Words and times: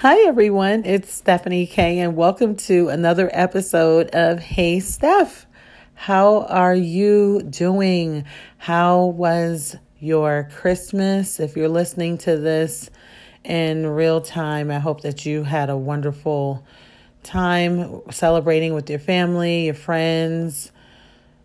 Hi, 0.00 0.28
everyone. 0.28 0.84
It's 0.84 1.12
Stephanie 1.12 1.66
K, 1.66 1.98
and 1.98 2.14
welcome 2.14 2.54
to 2.54 2.88
another 2.88 3.28
episode 3.32 4.10
of 4.10 4.38
Hey 4.38 4.78
Steph. 4.78 5.44
How 5.94 6.42
are 6.42 6.72
you 6.72 7.42
doing? 7.42 8.24
How 8.58 9.06
was 9.06 9.74
your 9.98 10.50
Christmas? 10.54 11.40
If 11.40 11.56
you're 11.56 11.68
listening 11.68 12.16
to 12.18 12.36
this 12.36 12.90
in 13.42 13.88
real 13.88 14.20
time, 14.20 14.70
I 14.70 14.78
hope 14.78 15.00
that 15.00 15.26
you 15.26 15.42
had 15.42 15.68
a 15.68 15.76
wonderful 15.76 16.64
time 17.24 18.02
celebrating 18.12 18.74
with 18.74 18.88
your 18.88 19.00
family, 19.00 19.64
your 19.64 19.74
friends, 19.74 20.70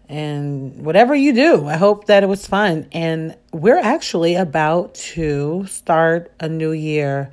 and 0.07 0.85
whatever 0.85 1.15
you 1.15 1.33
do. 1.33 1.65
I 1.65 1.77
hope 1.77 2.05
that 2.05 2.21
it 2.21 2.27
was 2.27 2.45
fun. 2.45 2.87
And 2.91 3.35
we're 3.51 3.79
actually 3.79 4.35
about 4.35 4.93
to 4.93 5.65
start 5.65 6.31
a 6.39 6.47
new 6.47 6.71
year. 6.71 7.31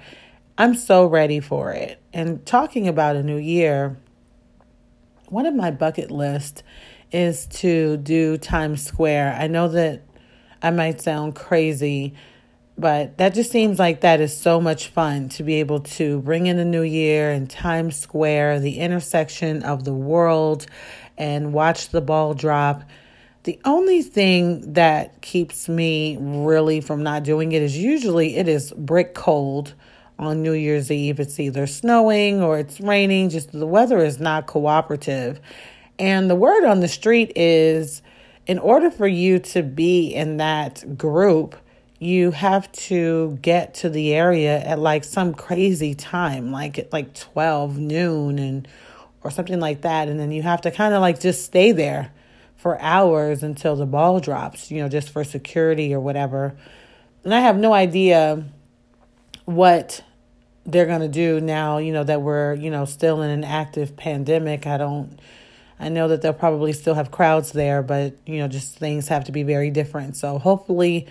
I'm 0.60 0.74
so 0.74 1.06
ready 1.06 1.40
for 1.40 1.72
it. 1.72 2.02
And 2.12 2.44
talking 2.44 2.86
about 2.86 3.16
a 3.16 3.22
new 3.22 3.38
year, 3.38 3.96
one 5.30 5.46
of 5.46 5.54
my 5.54 5.70
bucket 5.70 6.10
list 6.10 6.64
is 7.10 7.46
to 7.46 7.96
do 7.96 8.36
Times 8.36 8.84
Square. 8.84 9.38
I 9.40 9.46
know 9.46 9.68
that 9.68 10.02
I 10.60 10.70
might 10.70 11.00
sound 11.00 11.34
crazy, 11.34 12.12
but 12.76 13.16
that 13.16 13.32
just 13.32 13.50
seems 13.50 13.78
like 13.78 14.02
that 14.02 14.20
is 14.20 14.36
so 14.36 14.60
much 14.60 14.88
fun 14.88 15.30
to 15.30 15.42
be 15.42 15.60
able 15.60 15.80
to 15.80 16.20
bring 16.20 16.46
in 16.46 16.58
the 16.58 16.66
new 16.66 16.82
year 16.82 17.30
in 17.30 17.46
Times 17.46 17.96
Square, 17.96 18.60
the 18.60 18.80
intersection 18.80 19.62
of 19.62 19.84
the 19.84 19.94
world, 19.94 20.66
and 21.16 21.54
watch 21.54 21.88
the 21.88 22.02
ball 22.02 22.34
drop. 22.34 22.82
The 23.44 23.58
only 23.64 24.02
thing 24.02 24.74
that 24.74 25.22
keeps 25.22 25.70
me 25.70 26.18
really 26.20 26.82
from 26.82 27.02
not 27.02 27.22
doing 27.22 27.52
it 27.52 27.62
is 27.62 27.78
usually 27.78 28.36
it 28.36 28.46
is 28.46 28.74
brick 28.76 29.14
cold 29.14 29.72
on 30.20 30.42
New 30.42 30.52
Year's 30.52 30.90
Eve. 30.90 31.18
It's 31.18 31.40
either 31.40 31.66
snowing 31.66 32.42
or 32.42 32.58
it's 32.58 32.80
raining, 32.80 33.30
just 33.30 33.50
the 33.52 33.66
weather 33.66 33.98
is 33.98 34.20
not 34.20 34.46
cooperative. 34.46 35.40
And 35.98 36.30
the 36.30 36.36
word 36.36 36.64
on 36.64 36.80
the 36.80 36.88
street 36.88 37.32
is 37.34 38.02
in 38.46 38.58
order 38.58 38.90
for 38.90 39.08
you 39.08 39.38
to 39.38 39.62
be 39.62 40.14
in 40.14 40.36
that 40.36 40.98
group, 40.98 41.56
you 41.98 42.30
have 42.30 42.70
to 42.72 43.38
get 43.42 43.74
to 43.74 43.88
the 43.88 44.14
area 44.14 44.58
at 44.60 44.78
like 44.78 45.04
some 45.04 45.34
crazy 45.34 45.94
time, 45.94 46.52
like 46.52 46.78
at 46.78 46.92
like 46.92 47.14
12 47.14 47.78
noon 47.78 48.38
and 48.38 48.68
or 49.22 49.30
something 49.30 49.60
like 49.60 49.82
that. 49.82 50.08
And 50.08 50.20
then 50.20 50.32
you 50.32 50.42
have 50.42 50.62
to 50.62 50.70
kind 50.70 50.94
of 50.94 51.00
like 51.00 51.20
just 51.20 51.44
stay 51.44 51.72
there 51.72 52.12
for 52.56 52.80
hours 52.80 53.42
until 53.42 53.76
the 53.76 53.86
ball 53.86 54.20
drops, 54.20 54.70
you 54.70 54.82
know, 54.82 54.88
just 54.88 55.10
for 55.10 55.24
security 55.24 55.94
or 55.94 56.00
whatever. 56.00 56.56
And 57.24 57.34
I 57.34 57.40
have 57.40 57.56
no 57.56 57.72
idea 57.72 58.44
what 59.44 60.02
they're 60.66 60.86
going 60.86 61.00
to 61.00 61.08
do 61.08 61.40
now, 61.40 61.78
you 61.78 61.92
know, 61.92 62.04
that 62.04 62.22
we're, 62.22 62.54
you 62.54 62.70
know, 62.70 62.84
still 62.84 63.22
in 63.22 63.30
an 63.30 63.44
active 63.44 63.96
pandemic. 63.96 64.66
I 64.66 64.76
don't 64.76 65.18
I 65.80 65.88
know 65.88 66.08
that 66.08 66.20
they'll 66.20 66.34
probably 66.34 66.74
still 66.74 66.94
have 66.94 67.10
crowds 67.10 67.52
there, 67.52 67.82
but 67.82 68.14
you 68.26 68.38
know, 68.38 68.48
just 68.48 68.76
things 68.76 69.08
have 69.08 69.24
to 69.24 69.32
be 69.32 69.42
very 69.42 69.70
different. 69.70 70.16
So 70.16 70.38
hopefully 70.38 71.06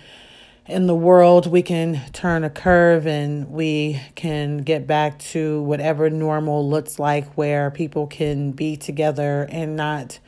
in 0.66 0.86
the 0.86 0.94
world 0.94 1.48
we 1.48 1.62
can 1.62 2.00
turn 2.12 2.44
a 2.44 2.50
curve 2.50 3.04
and 3.04 3.50
we 3.50 4.00
can 4.14 4.58
get 4.58 4.86
back 4.86 5.18
to 5.18 5.60
whatever 5.62 6.08
normal 6.08 6.68
looks 6.68 7.00
like 7.00 7.26
where 7.34 7.72
people 7.72 8.06
can 8.06 8.52
be 8.52 8.76
together 8.76 9.48
and 9.50 9.74
not 9.74 10.20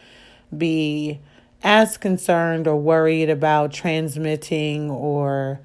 be 0.57 1.21
as 1.63 1.97
concerned 1.97 2.67
or 2.67 2.77
worried 2.77 3.31
about 3.31 3.73
transmitting 3.73 4.91
or 4.91 5.61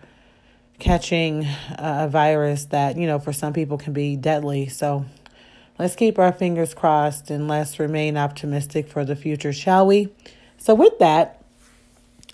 catching 0.79 1.47
a 1.77 2.07
virus 2.07 2.65
that, 2.65 2.97
you 2.97 3.07
know, 3.07 3.19
for 3.19 3.33
some 3.33 3.53
people 3.53 3.77
can 3.77 3.93
be 3.93 4.15
deadly. 4.15 4.67
So 4.67 5.05
Let's 5.79 5.95
keep 5.95 6.17
our 6.17 6.31
fingers 6.31 6.73
crossed 6.73 7.29
and 7.29 7.47
let's 7.47 7.79
remain 7.79 8.17
optimistic 8.17 8.87
for 8.87 9.05
the 9.05 9.15
future, 9.15 9.53
shall 9.53 9.85
we? 9.85 10.09
So, 10.57 10.73
with 10.73 10.97
that, 10.97 11.43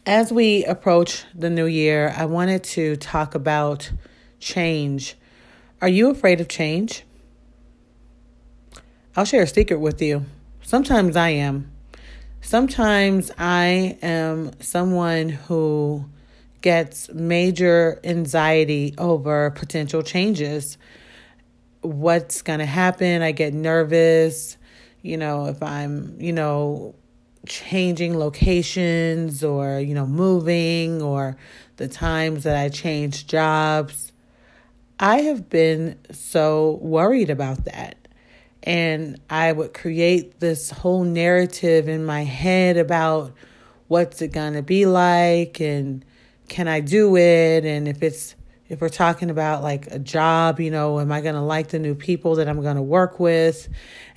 as 0.06 0.31
we 0.31 0.64
approach 0.64 1.26
the 1.36 1.50
new 1.50 1.66
year, 1.66 2.14
I 2.16 2.24
wanted 2.24 2.64
to 2.64 2.96
talk 2.96 3.36
about 3.36 3.92
change. 4.40 5.18
Are 5.81 5.90
you 5.90 6.10
afraid 6.10 6.40
of 6.40 6.48
change? 6.48 7.04
I'll 9.18 9.25
share 9.25 9.44
a 9.44 9.48
secret 9.48 9.81
with 9.81 10.02
you. 10.02 10.25
Sometimes 10.62 11.18
I 11.18 11.30
am. 11.30 11.70
Sometimes 12.40 13.30
I 13.38 13.98
am 14.02 14.52
someone 14.62 15.30
who 15.30 16.06
gets 16.63 17.09
major 17.13 18.00
anxiety 18.03 18.96
over 18.97 19.51
potential 19.51 20.01
changes 20.01 20.79
what's 21.81 22.41
going 22.41 22.59
to 22.59 22.66
happen. 22.66 23.22
I 23.22 23.34
get 23.34 23.53
nervous, 23.53 24.57
you 25.01 25.18
know, 25.18 25.46
if 25.46 25.62
I'm, 25.62 26.16
you 26.19 26.31
know, 26.31 26.96
changing 27.46 28.18
locations 28.18 29.44
or, 29.44 29.79
you 29.79 29.94
know, 29.94 30.07
moving 30.07 31.01
or 31.01 31.35
the 31.75 31.90
times 31.90 32.44
that 32.44 32.56
I 32.56 32.69
change 32.69 33.28
jobs. 33.28 34.13
I 35.00 35.22
have 35.22 35.50
been 35.50 36.00
so 36.12 36.80
worried 36.81 37.30
about 37.30 37.66
that. 37.66 37.97
And 38.63 39.19
I 39.30 39.51
would 39.51 39.74
create 39.74 40.40
this 40.40 40.69
whole 40.69 41.03
narrative 41.03 41.90
in 41.90 42.06
my 42.06 42.24
head 42.24 42.78
about 42.78 43.34
what's 43.90 44.22
it 44.22 44.31
going 44.31 44.53
to 44.53 44.62
be 44.62 44.85
like 44.85 45.59
and 45.59 46.06
can 46.53 46.68
I 46.68 46.81
do 46.81 47.18
it? 47.18 47.66
And 47.66 47.88
if 47.88 48.03
it's 48.03 48.36
if 48.69 48.80
we're 48.80 48.88
talking 48.88 49.31
about 49.31 49.64
like 49.64 49.88
a 49.88 49.97
job, 49.97 50.59
you 50.59 50.69
know, 50.69 51.00
am 51.00 51.12
I 51.12 51.19
going 51.19 51.34
to 51.34 51.41
like 51.41 51.69
the 51.69 51.80
new 51.80 51.96
people 51.96 52.36
that 52.36 52.47
I'm 52.47 52.62
going 52.62 52.75
to 52.75 52.81
work 52.81 53.19
with? 53.19 53.68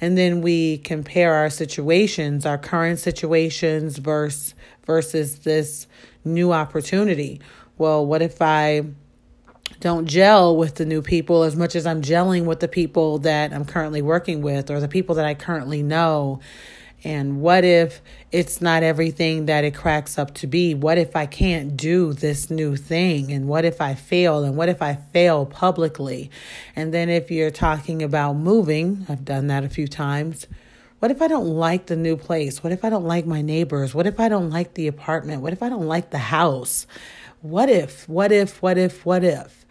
And 0.02 0.18
then 0.18 0.42
we 0.42 0.78
compare 0.78 1.32
our 1.32 1.48
situations, 1.48 2.44
our 2.44 2.58
current 2.58 2.98
situations 2.98 3.96
versus 3.96 4.54
versus 4.84 5.38
this 5.40 5.86
new 6.26 6.52
opportunity. 6.52 7.40
Well, 7.78 8.04
what 8.04 8.20
if 8.20 8.42
I 8.42 8.82
don't 9.80 10.06
gel 10.06 10.58
with 10.58 10.74
the 10.74 10.84
new 10.84 11.00
people 11.00 11.42
as 11.42 11.56
much 11.56 11.74
as 11.74 11.86
I'm 11.86 12.02
gelling 12.02 12.44
with 12.44 12.60
the 12.60 12.68
people 12.68 13.18
that 13.20 13.54
I'm 13.54 13.64
currently 13.64 14.02
working 14.02 14.42
with 14.42 14.70
or 14.70 14.78
the 14.78 14.88
people 14.88 15.14
that 15.14 15.24
I 15.24 15.32
currently 15.32 15.82
know? 15.82 16.40
And 17.04 17.40
what 17.40 17.64
if 17.64 18.00
it's 18.32 18.60
not 18.60 18.82
everything 18.82 19.46
that 19.46 19.64
it 19.64 19.74
cracks 19.74 20.18
up 20.18 20.34
to 20.34 20.46
be? 20.46 20.74
What 20.74 20.98
if 20.98 21.14
I 21.14 21.26
can't 21.26 21.76
do 21.76 22.12
this 22.12 22.50
new 22.50 22.74
thing? 22.74 23.30
And 23.30 23.46
what 23.46 23.64
if 23.64 23.80
I 23.80 23.94
fail? 23.94 24.42
And 24.42 24.56
what 24.56 24.68
if 24.68 24.82
I 24.82 24.94
fail 25.12 25.46
publicly? 25.46 26.30
And 26.74 26.92
then 26.92 27.08
if 27.08 27.30
you're 27.30 27.50
talking 27.50 28.02
about 28.02 28.34
moving, 28.34 29.06
I've 29.08 29.24
done 29.24 29.46
that 29.48 29.62
a 29.62 29.68
few 29.68 29.86
times. 29.86 30.46
What 30.98 31.10
if 31.10 31.20
I 31.20 31.28
don't 31.28 31.46
like 31.46 31.86
the 31.86 31.96
new 31.96 32.16
place? 32.16 32.64
What 32.64 32.72
if 32.72 32.84
I 32.84 32.90
don't 32.90 33.04
like 33.04 33.26
my 33.26 33.42
neighbors? 33.42 33.94
What 33.94 34.06
if 34.06 34.18
I 34.18 34.28
don't 34.28 34.50
like 34.50 34.74
the 34.74 34.88
apartment? 34.88 35.42
What 35.42 35.52
if 35.52 35.62
I 35.62 35.68
don't 35.68 35.86
like 35.86 36.10
the 36.10 36.18
house? 36.18 36.86
What 37.42 37.68
if, 37.68 38.08
what 38.08 38.32
if, 38.32 38.62
what 38.62 38.78
if, 38.78 39.04
what 39.04 39.22
if? 39.22 39.66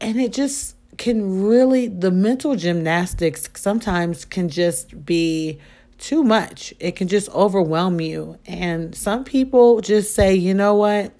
And 0.00 0.18
it 0.20 0.32
just 0.32 0.76
can 0.96 1.42
really, 1.42 1.88
the 1.88 2.10
mental 2.10 2.54
gymnastics 2.54 3.48
sometimes 3.56 4.24
can 4.24 4.48
just 4.48 5.04
be 5.04 5.58
too 5.98 6.22
much. 6.22 6.72
It 6.80 6.96
can 6.96 7.08
just 7.08 7.28
overwhelm 7.30 8.00
you. 8.00 8.38
And 8.46 8.94
some 8.94 9.24
people 9.24 9.80
just 9.80 10.14
say, 10.14 10.34
you 10.34 10.54
know 10.54 10.74
what? 10.74 11.12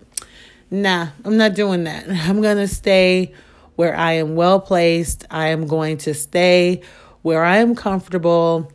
Nah, 0.70 1.08
I'm 1.24 1.36
not 1.36 1.54
doing 1.54 1.84
that. 1.84 2.08
I'm 2.10 2.40
going 2.40 2.56
to 2.56 2.68
stay 2.68 3.32
where 3.76 3.94
I 3.94 4.12
am 4.12 4.34
well 4.34 4.60
placed. 4.60 5.24
I 5.30 5.48
am 5.48 5.66
going 5.66 5.98
to 5.98 6.14
stay 6.14 6.82
where 7.22 7.44
I 7.44 7.58
am 7.58 7.74
comfortable. 7.74 8.72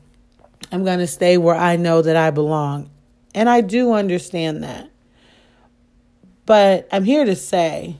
I'm 0.72 0.84
going 0.84 1.00
to 1.00 1.08
stay 1.08 1.38
where 1.38 1.56
I 1.56 1.75
know 1.75 2.02
that 2.02 2.16
I 2.16 2.31
belong. 2.31 2.90
And 3.35 3.50
I 3.50 3.62
do 3.62 3.94
understand 3.94 4.64
that. 4.64 4.90
But 6.46 6.88
I'm 6.91 7.06
here 7.06 7.25
to 7.25 7.35
say, 7.35 7.97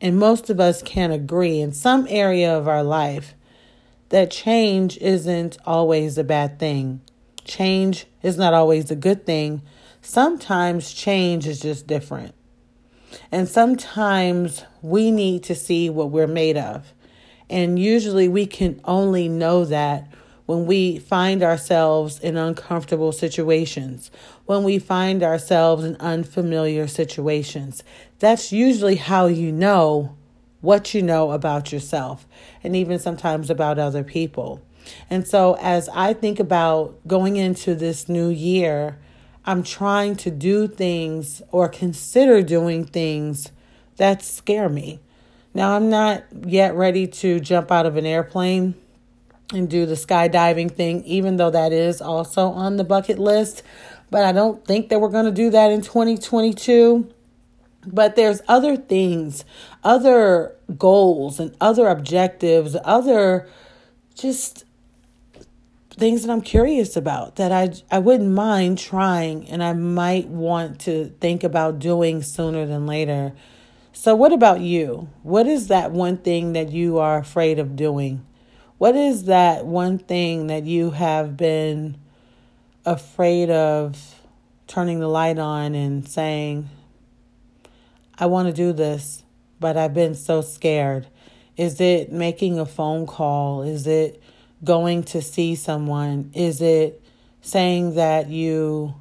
and 0.00 0.18
most 0.18 0.50
of 0.50 0.60
us 0.60 0.82
can 0.82 1.10
agree 1.10 1.60
in 1.60 1.72
some 1.72 2.06
area 2.08 2.56
of 2.56 2.68
our 2.68 2.82
life, 2.82 3.34
that 4.10 4.30
change 4.30 4.96
isn't 4.98 5.58
always 5.66 6.16
a 6.16 6.24
bad 6.24 6.58
thing. 6.58 7.00
Change 7.48 8.06
is 8.22 8.36
not 8.36 8.54
always 8.54 8.90
a 8.90 8.96
good 8.96 9.24
thing. 9.26 9.62
Sometimes 10.02 10.92
change 10.92 11.46
is 11.46 11.60
just 11.60 11.86
different. 11.86 12.34
And 13.32 13.48
sometimes 13.48 14.64
we 14.82 15.10
need 15.10 15.42
to 15.44 15.54
see 15.54 15.88
what 15.88 16.10
we're 16.10 16.26
made 16.26 16.58
of. 16.58 16.92
And 17.48 17.78
usually 17.78 18.28
we 18.28 18.44
can 18.44 18.80
only 18.84 19.28
know 19.28 19.64
that 19.64 20.12
when 20.44 20.66
we 20.66 20.98
find 20.98 21.42
ourselves 21.42 22.18
in 22.20 22.36
uncomfortable 22.36 23.12
situations, 23.12 24.10
when 24.44 24.62
we 24.62 24.78
find 24.78 25.22
ourselves 25.22 25.84
in 25.84 25.96
unfamiliar 25.96 26.86
situations. 26.86 27.82
That's 28.18 28.52
usually 28.52 28.96
how 28.96 29.26
you 29.26 29.52
know 29.52 30.16
what 30.60 30.92
you 30.92 31.02
know 31.02 31.30
about 31.30 31.72
yourself 31.72 32.26
and 32.62 32.76
even 32.76 32.98
sometimes 32.98 33.48
about 33.48 33.78
other 33.78 34.04
people. 34.04 34.62
And 35.10 35.26
so, 35.26 35.56
as 35.60 35.88
I 35.90 36.12
think 36.12 36.40
about 36.40 36.96
going 37.06 37.36
into 37.36 37.74
this 37.74 38.08
new 38.08 38.28
year, 38.28 38.98
I'm 39.44 39.62
trying 39.62 40.16
to 40.16 40.30
do 40.30 40.68
things 40.68 41.40
or 41.50 41.68
consider 41.68 42.42
doing 42.42 42.84
things 42.84 43.50
that 43.96 44.22
scare 44.22 44.68
me. 44.68 45.00
Now, 45.54 45.74
I'm 45.74 45.88
not 45.88 46.24
yet 46.44 46.74
ready 46.74 47.06
to 47.06 47.40
jump 47.40 47.72
out 47.72 47.86
of 47.86 47.96
an 47.96 48.06
airplane 48.06 48.74
and 49.52 49.68
do 49.68 49.86
the 49.86 49.94
skydiving 49.94 50.70
thing, 50.70 51.02
even 51.04 51.36
though 51.36 51.50
that 51.50 51.72
is 51.72 52.00
also 52.00 52.48
on 52.48 52.76
the 52.76 52.84
bucket 52.84 53.18
list. 53.18 53.62
But 54.10 54.24
I 54.24 54.32
don't 54.32 54.64
think 54.66 54.88
that 54.88 55.00
we're 55.00 55.08
going 55.08 55.24
to 55.24 55.32
do 55.32 55.50
that 55.50 55.70
in 55.70 55.80
2022. 55.80 57.12
But 57.86 58.16
there's 58.16 58.42
other 58.48 58.76
things, 58.76 59.44
other 59.82 60.54
goals, 60.76 61.40
and 61.40 61.56
other 61.60 61.88
objectives, 61.88 62.76
other 62.84 63.48
just 64.14 64.64
things 65.98 66.22
that 66.22 66.30
I'm 66.30 66.40
curious 66.40 66.96
about 66.96 67.36
that 67.36 67.52
I 67.52 67.72
I 67.94 67.98
wouldn't 67.98 68.30
mind 68.30 68.78
trying 68.78 69.48
and 69.48 69.62
I 69.62 69.72
might 69.72 70.28
want 70.28 70.80
to 70.82 71.14
think 71.20 71.44
about 71.44 71.78
doing 71.78 72.22
sooner 72.22 72.66
than 72.66 72.86
later. 72.86 73.32
So 73.92 74.14
what 74.14 74.32
about 74.32 74.60
you? 74.60 75.08
What 75.22 75.46
is 75.46 75.68
that 75.68 75.90
one 75.90 76.18
thing 76.18 76.52
that 76.52 76.70
you 76.70 76.98
are 76.98 77.18
afraid 77.18 77.58
of 77.58 77.74
doing? 77.74 78.24
What 78.78 78.94
is 78.94 79.24
that 79.24 79.66
one 79.66 79.98
thing 79.98 80.46
that 80.46 80.64
you 80.64 80.92
have 80.92 81.36
been 81.36 81.98
afraid 82.86 83.50
of 83.50 84.20
turning 84.68 85.00
the 85.00 85.08
light 85.08 85.38
on 85.38 85.74
and 85.74 86.08
saying, 86.08 86.68
I 88.16 88.26
want 88.26 88.46
to 88.46 88.54
do 88.54 88.72
this, 88.72 89.24
but 89.58 89.76
I've 89.76 89.94
been 89.94 90.14
so 90.14 90.42
scared? 90.42 91.08
Is 91.56 91.80
it 91.80 92.12
making 92.12 92.60
a 92.60 92.66
phone 92.66 93.04
call? 93.04 93.62
Is 93.62 93.88
it 93.88 94.22
going 94.64 95.04
to 95.04 95.22
see 95.22 95.54
someone? 95.54 96.30
Is 96.34 96.60
it 96.60 97.02
saying 97.40 97.94
that 97.94 98.28
you 98.28 98.94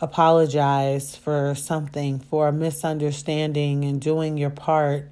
apologize 0.00 1.16
for 1.16 1.54
something, 1.54 2.18
for 2.18 2.48
a 2.48 2.52
misunderstanding 2.52 3.84
and 3.84 4.00
doing 4.00 4.36
your 4.36 4.50
part? 4.50 5.08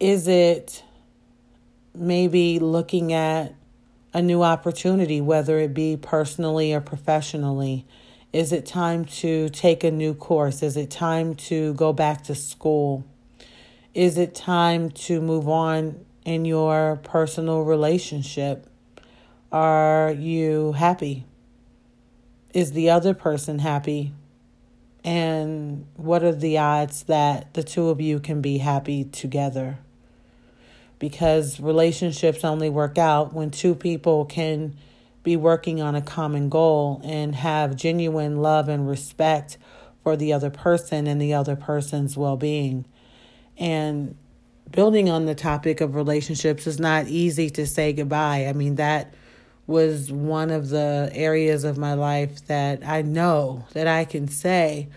Is 0.00 0.26
it 0.26 0.82
maybe 1.94 2.58
looking 2.58 3.12
at 3.12 3.54
a 4.12 4.22
new 4.22 4.42
opportunity, 4.42 5.20
whether 5.20 5.58
it 5.58 5.74
be 5.74 5.96
personally 5.96 6.72
or 6.72 6.80
professionally? 6.80 7.86
Is 8.32 8.52
it 8.52 8.66
time 8.66 9.04
to 9.04 9.48
take 9.50 9.84
a 9.84 9.90
new 9.90 10.14
course? 10.14 10.62
Is 10.62 10.76
it 10.76 10.90
time 10.90 11.34
to 11.36 11.74
go 11.74 11.92
back 11.92 12.24
to 12.24 12.34
school? 12.34 13.04
Is 13.92 14.18
it 14.18 14.34
time 14.34 14.90
to 14.90 15.20
move 15.20 15.48
on 15.48 16.04
in 16.24 16.44
your 16.44 17.00
personal 17.02 17.62
relationship? 17.62 18.66
Are 19.52 20.12
you 20.12 20.72
happy? 20.72 21.24
Is 22.52 22.72
the 22.72 22.90
other 22.90 23.14
person 23.14 23.58
happy? 23.58 24.12
And 25.04 25.86
what 25.96 26.24
are 26.24 26.34
the 26.34 26.58
odds 26.58 27.04
that 27.04 27.54
the 27.54 27.62
two 27.62 27.88
of 27.88 28.00
you 28.00 28.20
can 28.20 28.40
be 28.40 28.58
happy 28.58 29.04
together? 29.04 29.78
because 31.04 31.60
relationships 31.60 32.44
only 32.44 32.70
work 32.70 32.96
out 32.96 33.34
when 33.34 33.50
two 33.50 33.74
people 33.74 34.24
can 34.24 34.74
be 35.22 35.36
working 35.36 35.80
on 35.82 35.94
a 35.94 36.00
common 36.00 36.48
goal 36.48 37.00
and 37.04 37.34
have 37.34 37.76
genuine 37.76 38.38
love 38.38 38.70
and 38.70 38.88
respect 38.88 39.58
for 40.02 40.16
the 40.16 40.32
other 40.32 40.48
person 40.48 41.06
and 41.06 41.20
the 41.20 41.34
other 41.34 41.56
person's 41.56 42.16
well 42.16 42.38
being. 42.38 42.86
And 43.58 44.16
building 44.74 45.08
on 45.08 45.24
the 45.26 45.34
topic 45.36 45.80
of 45.80 45.94
relationships 45.94 46.66
is 46.66 46.80
not 46.80 47.06
easy 47.06 47.48
to 47.48 47.64
say 47.64 47.92
goodbye. 47.92 48.46
I 48.48 48.52
mean, 48.52 48.74
that 48.74 49.14
was 49.68 50.10
one 50.10 50.50
of 50.50 50.68
the 50.68 51.10
areas 51.12 51.62
of 51.62 51.78
my 51.78 51.94
life 51.94 52.44
that 52.46 52.86
I 52.86 53.02
know 53.02 53.66
that 53.72 53.86
I 53.86 54.04
can 54.04 54.26
say 54.26 54.88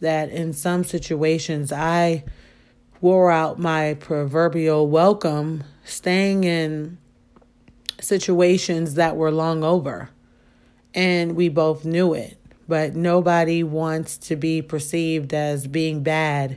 that 0.00 0.30
in 0.30 0.52
some 0.52 0.84
situations 0.84 1.72
I 1.72 2.24
wore 3.00 3.30
out 3.30 3.58
my 3.58 3.94
proverbial 3.94 4.88
welcome 4.88 5.64
staying 5.84 6.44
in 6.44 6.96
situations 8.00 8.94
that 8.94 9.16
were 9.16 9.32
long 9.32 9.64
over. 9.64 10.10
And 10.94 11.34
we 11.34 11.48
both 11.48 11.84
knew 11.84 12.14
it, 12.14 12.38
but 12.68 12.94
nobody 12.94 13.64
wants 13.64 14.16
to 14.18 14.36
be 14.36 14.62
perceived 14.62 15.34
as 15.34 15.66
being 15.66 16.04
bad. 16.04 16.56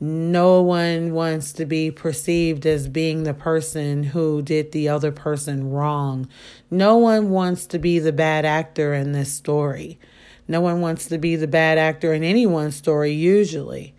No 0.00 0.62
one 0.62 1.12
wants 1.12 1.52
to 1.54 1.66
be 1.66 1.90
perceived 1.90 2.64
as 2.66 2.86
being 2.88 3.24
the 3.24 3.34
person 3.34 4.04
who 4.04 4.42
did 4.42 4.70
the 4.70 4.88
other 4.88 5.10
person 5.10 5.70
wrong. 5.70 6.28
No 6.70 6.96
one 6.96 7.30
wants 7.30 7.66
to 7.66 7.78
be 7.78 7.98
the 7.98 8.12
bad 8.12 8.44
actor 8.44 8.94
in 8.94 9.12
this 9.12 9.32
story. 9.32 9.98
No 10.46 10.60
one 10.60 10.80
wants 10.80 11.06
to 11.06 11.18
be 11.18 11.34
the 11.34 11.48
bad 11.48 11.78
actor 11.78 12.14
in 12.14 12.22
anyone's 12.22 12.76
story, 12.76 13.12
usually. 13.12 13.94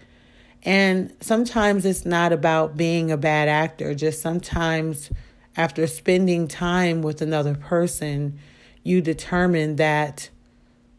And 0.64 1.16
sometimes 1.22 1.86
it's 1.86 2.06
not 2.06 2.32
about 2.32 2.78
being 2.78 3.12
a 3.12 3.18
bad 3.18 3.50
actor, 3.50 3.94
just 3.94 4.22
sometimes 4.22 5.10
after 5.58 5.86
spending 5.86 6.48
time 6.48 7.02
with 7.02 7.22
another 7.22 7.56
person, 7.56 8.40
you 8.84 9.02
determine 9.02 9.76
that 9.76 10.30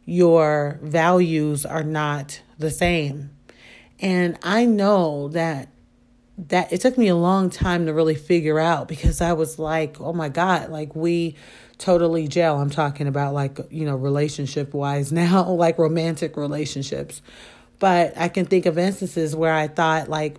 your 0.04 0.78
values 0.82 1.64
are 1.64 1.82
not 1.82 2.42
the 2.58 2.70
same. 2.70 3.30
And 4.00 4.38
I 4.42 4.64
know 4.64 5.28
that 5.28 5.68
that 6.48 6.72
it 6.72 6.80
took 6.80 6.96
me 6.96 7.08
a 7.08 7.16
long 7.16 7.50
time 7.50 7.84
to 7.86 7.92
really 7.92 8.14
figure 8.14 8.58
out 8.58 8.88
because 8.88 9.20
I 9.20 9.34
was 9.34 9.58
like, 9.58 10.00
oh 10.00 10.14
my 10.14 10.30
God, 10.30 10.70
like 10.70 10.96
we 10.96 11.36
totally 11.76 12.28
gel. 12.28 12.58
I'm 12.58 12.70
talking 12.70 13.06
about 13.06 13.34
like, 13.34 13.58
you 13.70 13.84
know, 13.84 13.96
relationship 13.96 14.72
wise 14.72 15.12
now, 15.12 15.50
like 15.50 15.78
romantic 15.78 16.36
relationships. 16.36 17.20
But 17.78 18.16
I 18.16 18.28
can 18.28 18.46
think 18.46 18.66
of 18.66 18.78
instances 18.78 19.34
where 19.34 19.54
I 19.54 19.66
thought, 19.66 20.08
like, 20.08 20.38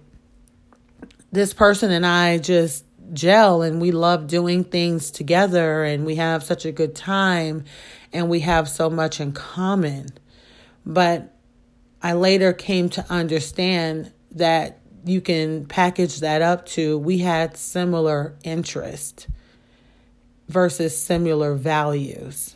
this 1.31 1.53
person 1.53 1.91
and 1.91 2.05
I 2.05 2.37
just 2.37 2.85
gel 3.13 3.61
and 3.61 3.81
we 3.81 3.91
love 3.91 4.27
doing 4.27 4.63
things 4.63 5.09
together 5.11 5.83
and 5.83 6.05
we 6.05 6.15
have 6.15 6.43
such 6.43 6.65
a 6.65 6.71
good 6.71 6.95
time 6.95 7.65
and 8.13 8.29
we 8.29 8.41
have 8.41 8.69
so 8.69 8.89
much 8.89 9.19
in 9.19 9.31
common. 9.31 10.07
But 10.85 11.33
I 12.03 12.13
later 12.13 12.53
came 12.53 12.89
to 12.89 13.05
understand 13.09 14.11
that 14.31 14.79
you 15.03 15.21
can 15.21 15.65
package 15.65 16.19
that 16.19 16.41
up 16.41 16.65
to 16.65 16.97
we 16.97 17.19
had 17.19 17.57
similar 17.57 18.35
interest 18.43 19.27
versus 20.47 20.97
similar 20.97 21.55
values. 21.55 22.55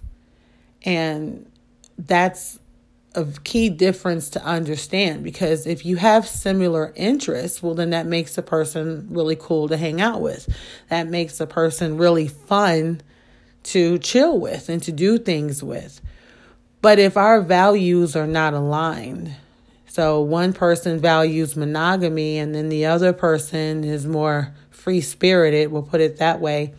And 0.83 1.49
that's 1.97 2.59
a 3.15 3.25
key 3.43 3.69
difference 3.69 4.29
to 4.31 4.43
understand 4.43 5.23
because 5.23 5.65
if 5.65 5.85
you 5.85 5.95
have 5.95 6.27
similar 6.27 6.91
interests, 6.95 7.63
well, 7.63 7.73
then 7.73 7.91
that 7.91 8.05
makes 8.05 8.37
a 8.37 8.41
person 8.41 9.07
really 9.09 9.37
cool 9.37 9.69
to 9.69 9.77
hang 9.77 10.01
out 10.01 10.21
with. 10.21 10.53
That 10.89 11.07
makes 11.07 11.39
a 11.39 11.47
person 11.47 11.97
really 11.97 12.27
fun 12.27 13.01
to 13.63 13.97
chill 13.99 14.39
with 14.39 14.69
and 14.69 14.83
to 14.83 14.91
do 14.91 15.17
things 15.17 15.63
with. 15.63 16.01
But 16.85 16.99
if 16.99 17.17
our 17.17 17.41
values 17.41 18.15
are 18.15 18.27
not 18.27 18.53
aligned, 18.53 19.33
so 19.87 20.21
one 20.21 20.53
person 20.53 20.99
values 20.99 21.55
monogamy 21.55 22.37
and 22.37 22.53
then 22.53 22.69
the 22.69 22.85
other 22.85 23.11
person 23.11 23.83
is 23.83 24.05
more 24.05 24.53
free 24.69 25.01
spirited, 25.01 25.71
we'll 25.71 25.81
put 25.81 25.99
it 25.99 26.17
that 26.17 26.39
way, 26.39 26.75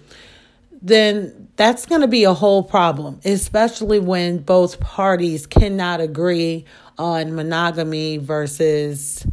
then 0.80 1.48
that's 1.56 1.86
going 1.86 2.02
to 2.02 2.06
be 2.06 2.22
a 2.22 2.34
whole 2.34 2.62
problem, 2.62 3.18
especially 3.24 3.98
when 3.98 4.38
both 4.38 4.78
parties 4.78 5.44
cannot 5.44 6.00
agree 6.00 6.66
on 6.96 7.34
monogamy 7.34 8.18
versus 8.18 9.26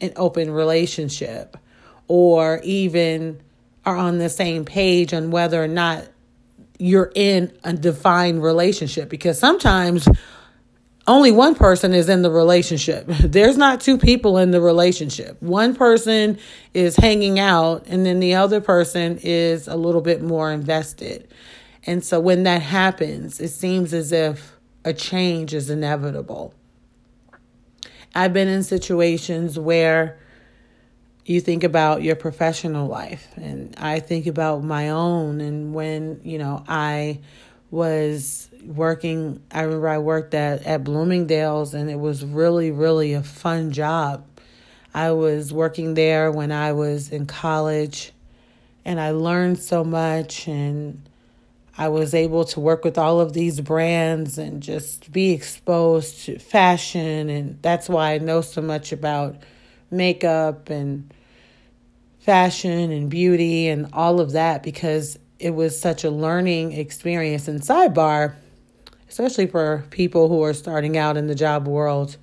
an 0.00 0.14
open 0.16 0.50
relationship 0.50 1.58
or 2.08 2.62
even 2.64 3.38
are 3.84 3.98
on 3.98 4.16
the 4.16 4.30
same 4.30 4.64
page 4.64 5.12
on 5.12 5.30
whether 5.30 5.62
or 5.62 5.68
not 5.68 6.06
you're 6.78 7.10
in 7.14 7.52
a 7.64 7.72
defined 7.72 8.42
relationship 8.42 9.08
because 9.08 9.38
sometimes 9.38 10.08
only 11.06 11.30
one 11.30 11.54
person 11.54 11.94
is 11.94 12.08
in 12.08 12.22
the 12.22 12.30
relationship. 12.30 13.06
There's 13.08 13.56
not 13.56 13.80
two 13.80 13.98
people 13.98 14.38
in 14.38 14.50
the 14.50 14.60
relationship. 14.60 15.40
One 15.40 15.74
person 15.74 16.38
is 16.74 16.96
hanging 16.96 17.38
out, 17.38 17.86
and 17.86 18.04
then 18.04 18.20
the 18.20 18.34
other 18.34 18.60
person 18.60 19.18
is 19.22 19.68
a 19.68 19.76
little 19.76 20.00
bit 20.00 20.22
more 20.22 20.50
invested. 20.50 21.28
And 21.84 22.04
so 22.04 22.18
when 22.18 22.42
that 22.42 22.62
happens, 22.62 23.40
it 23.40 23.48
seems 23.48 23.94
as 23.94 24.10
if 24.10 24.56
a 24.84 24.92
change 24.92 25.54
is 25.54 25.70
inevitable. 25.70 26.54
I've 28.14 28.32
been 28.32 28.48
in 28.48 28.62
situations 28.62 29.58
where 29.58 30.18
you 31.28 31.40
think 31.40 31.64
about 31.64 32.02
your 32.02 32.16
professional 32.16 32.88
life, 32.88 33.28
and 33.36 33.74
I 33.78 34.00
think 34.00 34.26
about 34.26 34.62
my 34.62 34.90
own, 34.90 35.40
and 35.40 35.74
when, 35.74 36.20
you 36.22 36.38
know, 36.38 36.64
I 36.68 37.20
was 37.70 38.48
working 38.64 39.42
i 39.50 39.62
remember 39.62 39.88
i 39.88 39.98
worked 39.98 40.34
at, 40.34 40.64
at 40.64 40.82
bloomingdale's 40.82 41.74
and 41.74 41.90
it 41.90 41.98
was 41.98 42.24
really 42.24 42.70
really 42.70 43.12
a 43.12 43.22
fun 43.22 43.72
job. 43.72 44.24
I 44.94 45.12
was 45.12 45.52
working 45.52 45.94
there 45.94 46.32
when 46.32 46.52
i 46.52 46.72
was 46.72 47.10
in 47.10 47.26
college 47.26 48.12
and 48.84 49.00
i 49.00 49.10
learned 49.10 49.58
so 49.58 49.84
much 49.84 50.48
and 50.48 51.08
i 51.76 51.88
was 51.88 52.14
able 52.14 52.44
to 52.46 52.60
work 52.60 52.84
with 52.84 52.98
all 52.98 53.20
of 53.20 53.32
these 53.32 53.60
brands 53.60 54.38
and 54.38 54.62
just 54.62 55.12
be 55.12 55.32
exposed 55.32 56.24
to 56.24 56.38
fashion 56.38 57.28
and 57.28 57.60
that's 57.62 57.88
why 57.88 58.14
i 58.14 58.18
know 58.18 58.40
so 58.40 58.62
much 58.62 58.92
about 58.92 59.36
makeup 59.90 60.70
and 60.70 61.12
fashion 62.26 62.90
and 62.90 63.08
beauty 63.08 63.68
and 63.68 63.88
all 63.92 64.20
of 64.20 64.32
that 64.32 64.64
because 64.64 65.16
it 65.38 65.50
was 65.50 65.78
such 65.78 66.02
a 66.02 66.10
learning 66.10 66.72
experience. 66.72 67.46
And 67.46 67.60
sidebar, 67.60 68.34
especially 69.08 69.46
for 69.46 69.84
people 69.90 70.28
who 70.28 70.42
are 70.42 70.52
starting 70.52 70.98
out 70.98 71.16
in 71.16 71.28
the 71.28 71.36
job 71.36 71.68
world, 71.68 72.16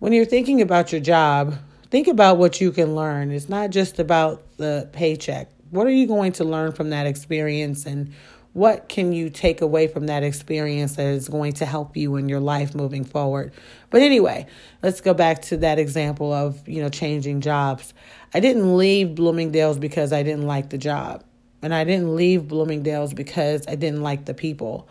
when 0.00 0.12
you're 0.12 0.26
thinking 0.26 0.60
about 0.60 0.92
your 0.92 1.00
job, 1.00 1.56
think 1.90 2.08
about 2.08 2.36
what 2.36 2.60
you 2.60 2.70
can 2.70 2.94
learn. 2.94 3.30
It's 3.30 3.48
not 3.48 3.70
just 3.70 3.98
about 3.98 4.42
the 4.58 4.90
paycheck. 4.92 5.50
What 5.70 5.86
are 5.86 5.92
you 5.92 6.06
going 6.06 6.32
to 6.32 6.44
learn 6.44 6.72
from 6.72 6.90
that 6.90 7.06
experience 7.06 7.86
and 7.86 8.12
what 8.56 8.88
can 8.88 9.12
you 9.12 9.28
take 9.28 9.60
away 9.60 9.86
from 9.86 10.06
that 10.06 10.22
experience 10.22 10.96
that 10.96 11.08
is 11.08 11.28
going 11.28 11.52
to 11.52 11.66
help 11.66 11.94
you 11.94 12.16
in 12.16 12.26
your 12.26 12.40
life 12.40 12.74
moving 12.74 13.04
forward? 13.04 13.52
But 13.90 14.00
anyway 14.00 14.46
let's 14.82 15.02
go 15.02 15.12
back 15.12 15.42
to 15.42 15.58
that 15.58 15.78
example 15.78 16.32
of 16.32 16.66
you 16.66 16.80
know 16.80 16.88
changing 16.88 17.42
jobs. 17.42 17.92
I 18.32 18.40
didn't 18.40 18.78
leave 18.78 19.14
bloomingdale's 19.14 19.78
because 19.78 20.10
i 20.10 20.22
didn't 20.22 20.46
like 20.46 20.70
the 20.70 20.78
job. 20.78 21.22
And 21.60 21.74
i 21.74 21.84
didn't 21.84 22.16
leave 22.16 22.48
bloomingdale's 22.48 23.12
because 23.12 23.68
i 23.68 23.74
didn't 23.74 24.02
like 24.02 24.24
the 24.24 24.32
people. 24.32 24.88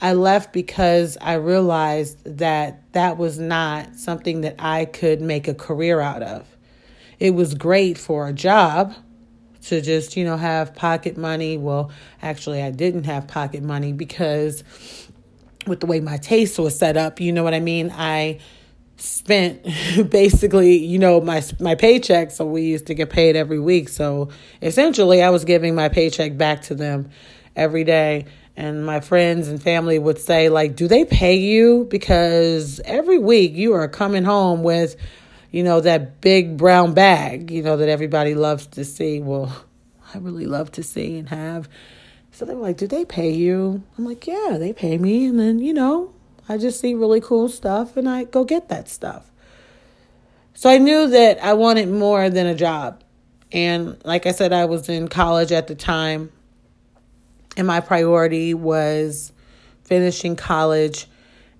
I 0.00 0.14
left 0.14 0.54
because 0.54 1.18
i 1.20 1.34
realized 1.34 2.24
that 2.38 2.80
that 2.94 3.18
was 3.18 3.38
not 3.38 3.94
something 3.94 4.40
that 4.40 4.56
i 4.58 4.86
could 4.86 5.20
make 5.20 5.48
a 5.48 5.54
career 5.54 6.00
out 6.00 6.22
of. 6.22 6.48
It 7.18 7.34
was 7.34 7.52
great 7.52 7.98
for 7.98 8.26
a 8.26 8.32
job 8.32 8.94
to 9.66 9.80
just, 9.80 10.16
you 10.16 10.24
know, 10.24 10.36
have 10.36 10.74
pocket 10.74 11.16
money. 11.16 11.56
Well, 11.56 11.90
actually, 12.20 12.62
I 12.62 12.70
didn't 12.70 13.04
have 13.04 13.26
pocket 13.28 13.62
money 13.62 13.92
because 13.92 14.64
with 15.66 15.80
the 15.80 15.86
way 15.86 16.00
my 16.00 16.16
taste 16.16 16.58
was 16.58 16.78
set 16.78 16.96
up, 16.96 17.20
you 17.20 17.32
know 17.32 17.44
what 17.44 17.54
I 17.54 17.60
mean? 17.60 17.92
I 17.94 18.40
spent 18.96 19.62
basically, 20.10 20.76
you 20.76 20.98
know, 20.98 21.20
my 21.20 21.42
my 21.60 21.74
paycheck. 21.74 22.30
So 22.30 22.46
we 22.46 22.62
used 22.62 22.86
to 22.86 22.94
get 22.94 23.10
paid 23.10 23.36
every 23.36 23.60
week. 23.60 23.88
So 23.88 24.30
essentially, 24.60 25.22
I 25.22 25.30
was 25.30 25.44
giving 25.44 25.74
my 25.74 25.88
paycheck 25.88 26.36
back 26.36 26.62
to 26.62 26.74
them 26.74 27.10
every 27.56 27.84
day. 27.84 28.26
And 28.54 28.84
my 28.84 29.00
friends 29.00 29.48
and 29.48 29.62
family 29.62 29.98
would 29.98 30.18
say, 30.18 30.50
like, 30.50 30.76
do 30.76 30.86
they 30.86 31.06
pay 31.06 31.36
you? 31.36 31.86
Because 31.90 32.80
every 32.84 33.18
week 33.18 33.54
you 33.54 33.72
are 33.72 33.88
coming 33.88 34.24
home 34.24 34.62
with 34.62 34.96
you 35.52 35.62
know, 35.62 35.80
that 35.80 36.20
big 36.20 36.56
brown 36.56 36.94
bag, 36.94 37.50
you 37.50 37.62
know, 37.62 37.76
that 37.76 37.88
everybody 37.88 38.34
loves 38.34 38.66
to 38.68 38.84
see. 38.84 39.20
Well, 39.20 39.54
I 40.12 40.18
really 40.18 40.46
love 40.46 40.72
to 40.72 40.82
see 40.82 41.18
and 41.18 41.28
have. 41.28 41.68
So 42.32 42.46
they 42.46 42.54
were 42.54 42.62
like, 42.62 42.78
Do 42.78 42.86
they 42.86 43.04
pay 43.04 43.30
you? 43.30 43.82
I'm 43.96 44.04
like, 44.04 44.26
Yeah, 44.26 44.56
they 44.58 44.72
pay 44.72 44.98
me. 44.98 45.26
And 45.26 45.38
then, 45.38 45.60
you 45.60 45.74
know, 45.74 46.12
I 46.48 46.56
just 46.56 46.80
see 46.80 46.94
really 46.94 47.20
cool 47.20 47.48
stuff 47.48 47.96
and 47.96 48.08
I 48.08 48.24
go 48.24 48.44
get 48.44 48.70
that 48.70 48.88
stuff. 48.88 49.30
So 50.54 50.70
I 50.70 50.78
knew 50.78 51.08
that 51.08 51.42
I 51.44 51.52
wanted 51.52 51.88
more 51.88 52.28
than 52.30 52.46
a 52.46 52.54
job. 52.54 53.04
And 53.52 54.02
like 54.04 54.26
I 54.26 54.32
said, 54.32 54.52
I 54.52 54.64
was 54.64 54.88
in 54.88 55.08
college 55.08 55.52
at 55.52 55.66
the 55.66 55.74
time. 55.74 56.32
And 57.56 57.66
my 57.66 57.80
priority 57.80 58.54
was 58.54 59.32
finishing 59.84 60.36
college 60.36 61.06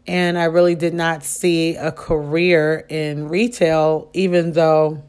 and 0.07 0.39
I 0.39 0.45
really 0.45 0.75
did 0.75 0.95
not 0.95 1.23
see 1.23 1.77
a 1.77 1.93
career 1.93 2.85
in 2.89 3.29
retail, 3.29 4.11
even 4.13 4.53
though 4.53 5.03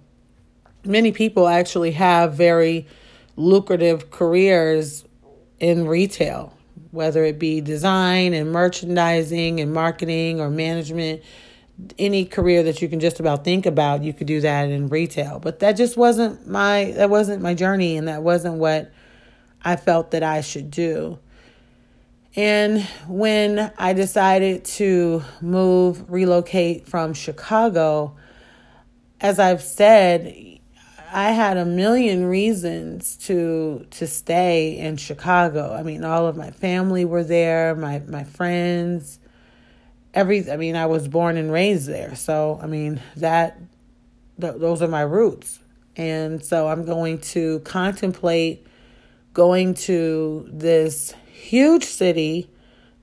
many 0.86 1.12
people 1.12 1.48
actually 1.48 1.92
have 1.92 2.34
very 2.34 2.88
lucrative 3.36 4.12
careers 4.12 5.06
in 5.60 5.88
retail, 5.88 6.56
whether 6.92 7.24
it 7.24 7.40
be 7.40 7.62
design 7.62 8.34
and 8.34 8.52
merchandising 8.52 9.60
and 9.60 9.74
marketing 9.74 10.40
or 10.40 10.50
management. 10.50 11.24
Any 11.98 12.26
career 12.26 12.62
that 12.64 12.84
you 12.84 12.88
can 12.88 13.00
just 13.00 13.20
about 13.20 13.44
think 13.44 13.66
about, 13.66 14.04
you 14.04 14.14
could 14.14 14.28
do 14.28 14.42
that 14.42 14.70
in 14.70 14.90
retail. 14.90 15.40
But 15.40 15.60
that 15.60 15.72
just 15.72 15.98
wasn't 15.98 16.48
my 16.48 16.94
that 16.98 17.10
wasn't 17.10 17.42
my 17.42 17.56
journey 17.56 17.98
and 17.98 18.08
that 18.08 18.22
wasn't 18.22 18.56
what 18.56 18.92
I 19.64 19.76
felt 19.76 20.12
that 20.12 20.22
I 20.22 20.42
should 20.42 20.70
do. 20.70 21.18
And 22.36 22.82
when 23.08 23.72
I 23.78 23.94
decided 23.94 24.66
to 24.66 25.24
move, 25.40 26.10
relocate 26.10 26.88
from 26.88 27.14
Chicago, 27.14 28.16
as 29.22 29.38
I've 29.40 29.62
said, 29.62 30.60
I 31.12 31.32
had 31.32 31.58
a 31.58 31.66
million 31.66 32.26
reasons 32.26 33.16
to 33.28 33.86
to 33.92 34.08
stay 34.08 34.78
in 34.80 34.98
Chicago. 34.98 35.72
I 35.72 35.84
mean, 35.84 36.04
all 36.04 36.26
of 36.26 36.36
my 36.36 36.50
family 36.50 37.06
were 37.06 37.24
there, 37.24 37.76
my 37.76 38.00
my 38.00 38.24
friends, 38.24 39.20
every 40.14 40.50
I 40.50 40.58
mean, 40.58 40.76
I 40.76 40.88
was 40.88 41.08
born 41.08 41.38
and 41.38 41.52
raised 41.52 41.88
there. 41.88 42.16
So, 42.16 42.60
I 42.62 42.66
mean, 42.66 43.00
that 43.18 43.60
th- 44.42 44.56
those 44.58 44.82
are 44.82 44.88
my 44.88 45.02
roots. 45.02 45.60
And 45.96 46.44
so 46.44 46.68
I'm 46.68 46.86
going 46.86 47.20
to 47.20 47.60
contemplate 47.60 48.66
going 49.34 49.76
to 49.76 50.48
this 50.52 51.14
huge 51.34 51.84
city 51.84 52.50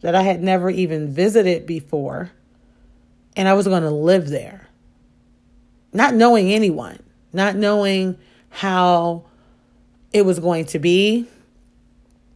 that 0.00 0.14
I 0.14 0.22
had 0.22 0.42
never 0.42 0.70
even 0.70 1.12
visited 1.12 1.66
before, 1.66 2.30
and 3.36 3.48
I 3.48 3.54
was 3.54 3.66
going 3.66 3.82
to 3.82 3.90
live 3.90 4.28
there. 4.28 4.68
Not 5.92 6.14
knowing 6.14 6.52
anyone, 6.52 7.02
not 7.32 7.56
knowing 7.56 8.16
how 8.48 9.24
it 10.12 10.24
was 10.24 10.38
going 10.38 10.66
to 10.66 10.78
be, 10.78 11.26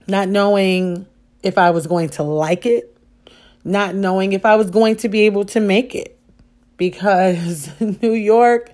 not 0.06 0.28
knowing 0.28 1.06
if 1.42 1.56
I 1.56 1.70
was 1.70 1.86
going 1.86 2.10
to 2.10 2.22
like 2.22 2.66
it, 2.66 2.96
not 3.64 3.94
knowing 3.94 4.32
if 4.32 4.44
I 4.44 4.56
was 4.56 4.70
going 4.70 4.96
to 4.96 5.08
be 5.08 5.22
able 5.22 5.44
to 5.46 5.60
make 5.60 5.94
it. 5.94 6.18
Because 6.76 7.70
New 8.02 8.12
York 8.12 8.72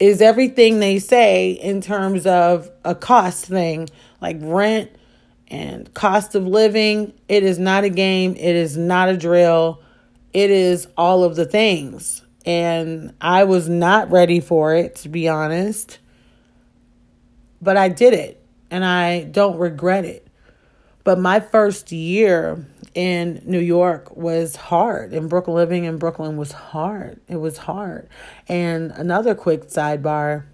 is 0.00 0.20
everything 0.20 0.80
they 0.80 0.98
say 0.98 1.52
in 1.52 1.80
terms 1.80 2.26
of 2.26 2.70
a 2.84 2.94
cost 2.94 3.46
thing, 3.46 3.88
like 4.20 4.36
rent, 4.40 4.90
and 5.50 5.92
cost 5.94 6.34
of 6.34 6.46
living. 6.46 7.12
It 7.28 7.42
is 7.42 7.58
not 7.58 7.84
a 7.84 7.88
game, 7.88 8.32
it 8.36 8.56
is 8.56 8.76
not 8.76 9.08
a 9.08 9.16
drill, 9.16 9.82
it 10.32 10.50
is 10.50 10.86
all 10.96 11.24
of 11.24 11.36
the 11.36 11.44
things. 11.44 12.22
And 12.46 13.14
I 13.20 13.44
was 13.44 13.68
not 13.68 14.10
ready 14.10 14.40
for 14.40 14.74
it, 14.74 14.96
to 14.96 15.08
be 15.08 15.28
honest. 15.28 15.98
But 17.60 17.76
I 17.76 17.88
did 17.88 18.14
it, 18.14 18.42
and 18.70 18.84
I 18.84 19.24
don't 19.24 19.58
regret 19.58 20.04
it. 20.04 20.26
But 21.04 21.18
my 21.18 21.40
first 21.40 21.92
year 21.92 22.66
in 22.94 23.42
New 23.44 23.60
York 23.60 24.16
was 24.16 24.56
hard, 24.56 25.12
and 25.12 25.28
Brooklyn 25.28 25.56
living 25.56 25.84
in 25.84 25.98
Brooklyn 25.98 26.36
was 26.36 26.52
hard. 26.52 27.20
It 27.28 27.36
was 27.36 27.58
hard. 27.58 28.08
And 28.48 28.92
another 28.92 29.34
quick 29.34 29.68
sidebar 29.68 30.44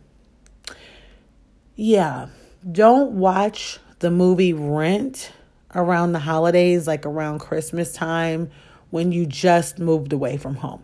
yeah, 1.76 2.28
don't 2.72 3.12
watch 3.12 3.78
the 3.98 4.10
movie 4.10 4.52
Rent 4.52 5.32
around 5.74 6.12
the 6.12 6.18
holidays, 6.18 6.86
like 6.86 7.06
around 7.06 7.40
Christmas 7.40 7.92
time, 7.92 8.50
when 8.90 9.12
you 9.12 9.26
just 9.26 9.78
moved 9.78 10.12
away 10.12 10.36
from 10.36 10.56
home 10.56 10.82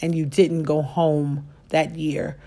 and 0.00 0.14
you 0.14 0.26
didn't 0.26 0.64
go 0.64 0.82
home 0.82 1.48
that 1.70 1.96
year. 1.96 2.38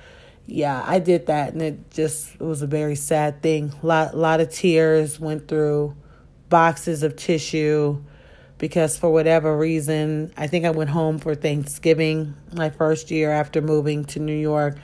Yeah, 0.45 0.83
I 0.85 0.99
did 0.99 1.25
that 1.27 1.53
and 1.53 1.61
it 1.61 1.91
just 1.91 2.35
it 2.35 2.41
was 2.41 2.61
a 2.61 2.67
very 2.67 2.95
sad 2.95 3.41
thing. 3.41 3.73
A 3.81 3.85
lot, 3.85 4.15
lot 4.15 4.39
of 4.41 4.51
tears 4.51 5.19
went 5.19 5.47
through 5.47 5.95
boxes 6.49 7.01
of 7.01 7.15
tissue 7.15 8.01
because 8.57 8.97
for 8.97 9.11
whatever 9.11 9.57
reason, 9.57 10.31
I 10.37 10.47
think 10.47 10.65
I 10.65 10.69
went 10.69 10.91
home 10.91 11.17
for 11.17 11.35
Thanksgiving 11.35 12.35
my 12.53 12.69
first 12.69 13.11
year 13.11 13.31
after 13.31 13.61
moving 13.61 14.05
to 14.05 14.19
New 14.19 14.35
York. 14.35 14.77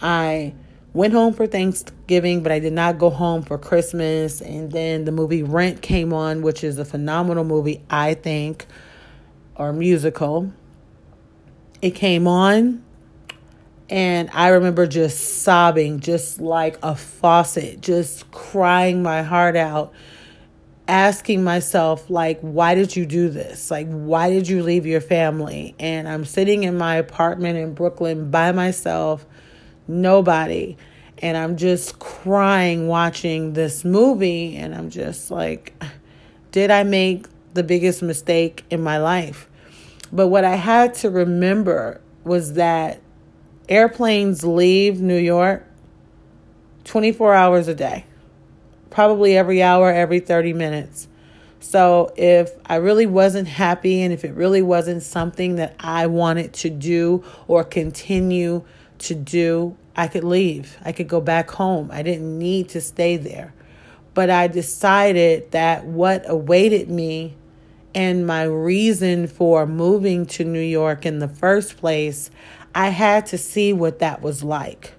I 0.00 0.54
went 0.96 1.12
home 1.12 1.34
for 1.34 1.46
Thanksgiving, 1.46 2.42
but 2.42 2.50
I 2.50 2.58
did 2.58 2.72
not 2.72 2.98
go 2.98 3.10
home 3.10 3.42
for 3.42 3.58
Christmas. 3.58 4.40
And 4.40 4.72
then 4.72 5.04
the 5.04 5.12
movie 5.12 5.42
Rent 5.42 5.82
came 5.82 6.14
on, 6.14 6.40
which 6.40 6.64
is 6.64 6.78
a 6.78 6.86
phenomenal 6.86 7.44
movie, 7.44 7.82
I 7.90 8.14
think, 8.14 8.66
or 9.54 9.74
musical. 9.74 10.50
It 11.82 11.90
came 11.90 12.26
on, 12.26 12.82
and 13.90 14.30
I 14.32 14.48
remember 14.48 14.86
just 14.86 15.42
sobbing, 15.42 16.00
just 16.00 16.40
like 16.40 16.78
a 16.82 16.96
faucet, 16.96 17.82
just 17.82 18.30
crying 18.30 19.02
my 19.02 19.22
heart 19.22 19.54
out, 19.54 19.92
asking 20.88 21.44
myself, 21.44 22.08
like, 22.08 22.40
why 22.40 22.74
did 22.74 22.96
you 22.96 23.04
do 23.04 23.28
this? 23.28 23.70
Like, 23.70 23.86
why 23.88 24.30
did 24.30 24.48
you 24.48 24.62
leave 24.62 24.86
your 24.86 25.02
family? 25.02 25.74
And 25.78 26.08
I'm 26.08 26.24
sitting 26.24 26.64
in 26.64 26.78
my 26.78 26.96
apartment 26.96 27.58
in 27.58 27.74
Brooklyn 27.74 28.30
by 28.30 28.52
myself 28.52 29.26
nobody. 29.88 30.76
And 31.18 31.36
I'm 31.36 31.56
just 31.56 31.98
crying 31.98 32.88
watching 32.88 33.54
this 33.54 33.84
movie, 33.84 34.56
and 34.56 34.74
I'm 34.74 34.90
just 34.90 35.30
like, 35.30 35.72
did 36.50 36.70
I 36.70 36.82
make 36.82 37.26
the 37.54 37.62
biggest 37.62 38.02
mistake 38.02 38.64
in 38.70 38.82
my 38.82 38.98
life? 38.98 39.48
But 40.12 40.28
what 40.28 40.44
I 40.44 40.56
had 40.56 40.94
to 40.96 41.10
remember 41.10 42.00
was 42.24 42.54
that 42.54 43.00
airplanes 43.68 44.44
leave 44.44 45.00
New 45.00 45.18
York 45.18 45.66
24 46.84 47.34
hours 47.34 47.66
a 47.68 47.74
day, 47.74 48.04
probably 48.90 49.36
every 49.36 49.62
hour, 49.62 49.90
every 49.90 50.20
30 50.20 50.52
minutes. 50.52 51.08
So 51.58 52.12
if 52.16 52.52
I 52.66 52.76
really 52.76 53.06
wasn't 53.06 53.48
happy 53.48 54.02
and 54.02 54.12
if 54.12 54.24
it 54.24 54.34
really 54.34 54.62
wasn't 54.62 55.02
something 55.02 55.56
that 55.56 55.74
I 55.80 56.06
wanted 56.06 56.52
to 56.54 56.70
do 56.70 57.24
or 57.48 57.64
continue 57.64 58.64
to 59.00 59.14
do, 59.14 59.76
I 59.94 60.08
could 60.08 60.24
leave. 60.24 60.76
I 60.84 60.92
could 60.92 61.08
go 61.08 61.20
back 61.20 61.50
home. 61.50 61.90
I 61.92 62.02
didn't 62.02 62.38
need 62.38 62.68
to 62.70 62.80
stay 62.80 63.16
there. 63.16 63.54
But 64.14 64.30
I 64.30 64.46
decided 64.46 65.50
that 65.52 65.84
what 65.84 66.24
awaited 66.26 66.88
me 66.88 67.36
and 67.94 68.26
my 68.26 68.42
reason 68.42 69.26
for 69.26 69.66
moving 69.66 70.26
to 70.26 70.44
New 70.44 70.60
York 70.60 71.06
in 71.06 71.18
the 71.18 71.28
first 71.28 71.78
place, 71.78 72.30
I 72.74 72.90
had 72.90 73.26
to 73.26 73.38
see 73.38 73.72
what 73.72 74.00
that 74.00 74.20
was 74.20 74.44
like. 74.44 74.92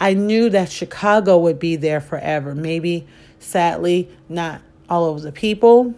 I 0.00 0.14
knew 0.14 0.48
that 0.50 0.70
Chicago 0.70 1.38
would 1.38 1.58
be 1.58 1.76
there 1.76 2.00
forever. 2.00 2.54
Maybe, 2.54 3.06
sadly, 3.38 4.08
not 4.28 4.62
all 4.88 5.14
of 5.14 5.22
the 5.22 5.32
people, 5.32 5.94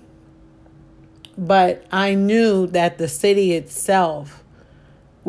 but 1.38 1.84
I 1.92 2.14
knew 2.14 2.66
that 2.68 2.98
the 2.98 3.08
city 3.08 3.52
itself 3.52 4.39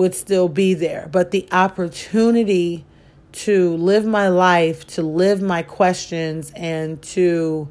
would 0.02 0.16
still 0.16 0.50
be 0.50 0.74
there. 0.74 1.08
But 1.12 1.30
the 1.32 1.48
opportunity 1.52 2.86
to 3.34 3.76
live 3.78 4.04
my 4.04 4.28
life, 4.28 4.86
to 4.88 5.04
live 5.04 5.42
my 5.42 5.62
questions, 5.62 6.52
and 6.56 7.02
to 7.04 7.70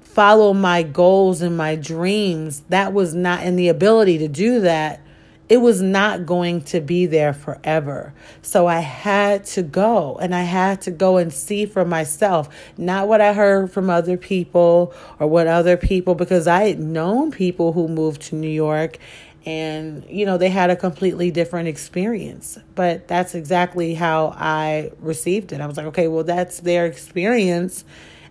follow 0.00 0.52
my 0.52 0.82
goals 0.82 1.40
and 1.40 1.56
my 1.56 1.74
dreams, 1.74 2.62
that 2.68 2.92
was 2.92 3.14
not, 3.14 3.40
and 3.40 3.58
the 3.58 3.68
ability 3.68 4.18
to 4.18 4.28
do 4.28 4.60
that, 4.60 5.00
it 5.48 5.56
was 5.56 5.82
not 5.82 6.26
going 6.26 6.60
to 6.62 6.80
be 6.80 7.06
there 7.06 7.32
forever. 7.32 8.14
So 8.42 8.66
I 8.66 8.80
had 8.80 9.44
to 9.46 9.62
go 9.62 10.16
and 10.16 10.34
I 10.34 10.42
had 10.42 10.82
to 10.82 10.90
go 10.90 11.16
and 11.16 11.32
see 11.32 11.66
for 11.66 11.84
myself, 11.84 12.48
not 12.76 13.08
what 13.08 13.20
I 13.20 13.32
heard 13.32 13.72
from 13.72 13.90
other 13.90 14.16
people 14.16 14.94
or 15.18 15.26
what 15.26 15.46
other 15.46 15.76
people, 15.76 16.14
because 16.14 16.46
I 16.46 16.68
had 16.68 16.78
known 16.78 17.30
people 17.30 17.72
who 17.72 17.88
moved 17.88 18.22
to 18.22 18.34
New 18.34 18.48
York 18.48 18.98
and 19.44 20.04
you 20.08 20.24
know 20.24 20.38
they 20.38 20.48
had 20.48 20.70
a 20.70 20.76
completely 20.76 21.30
different 21.30 21.68
experience 21.68 22.58
but 22.74 23.08
that's 23.08 23.34
exactly 23.34 23.94
how 23.94 24.32
i 24.36 24.90
received 25.00 25.52
it. 25.52 25.60
I 25.60 25.66
was 25.66 25.76
like 25.76 25.86
okay 25.86 26.08
well 26.08 26.24
that's 26.24 26.60
their 26.60 26.86
experience 26.86 27.84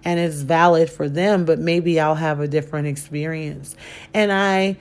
and 0.04 0.20
it's 0.20 0.42
valid 0.42 0.90
for 0.90 1.10
them 1.10 1.46
but 1.46 1.60
maybe 1.60 2.00
i'll 2.00 2.16
have 2.16 2.40
a 2.40 2.48
different 2.48 2.88
experience. 2.88 3.76
And 4.14 4.32
i 4.32 4.78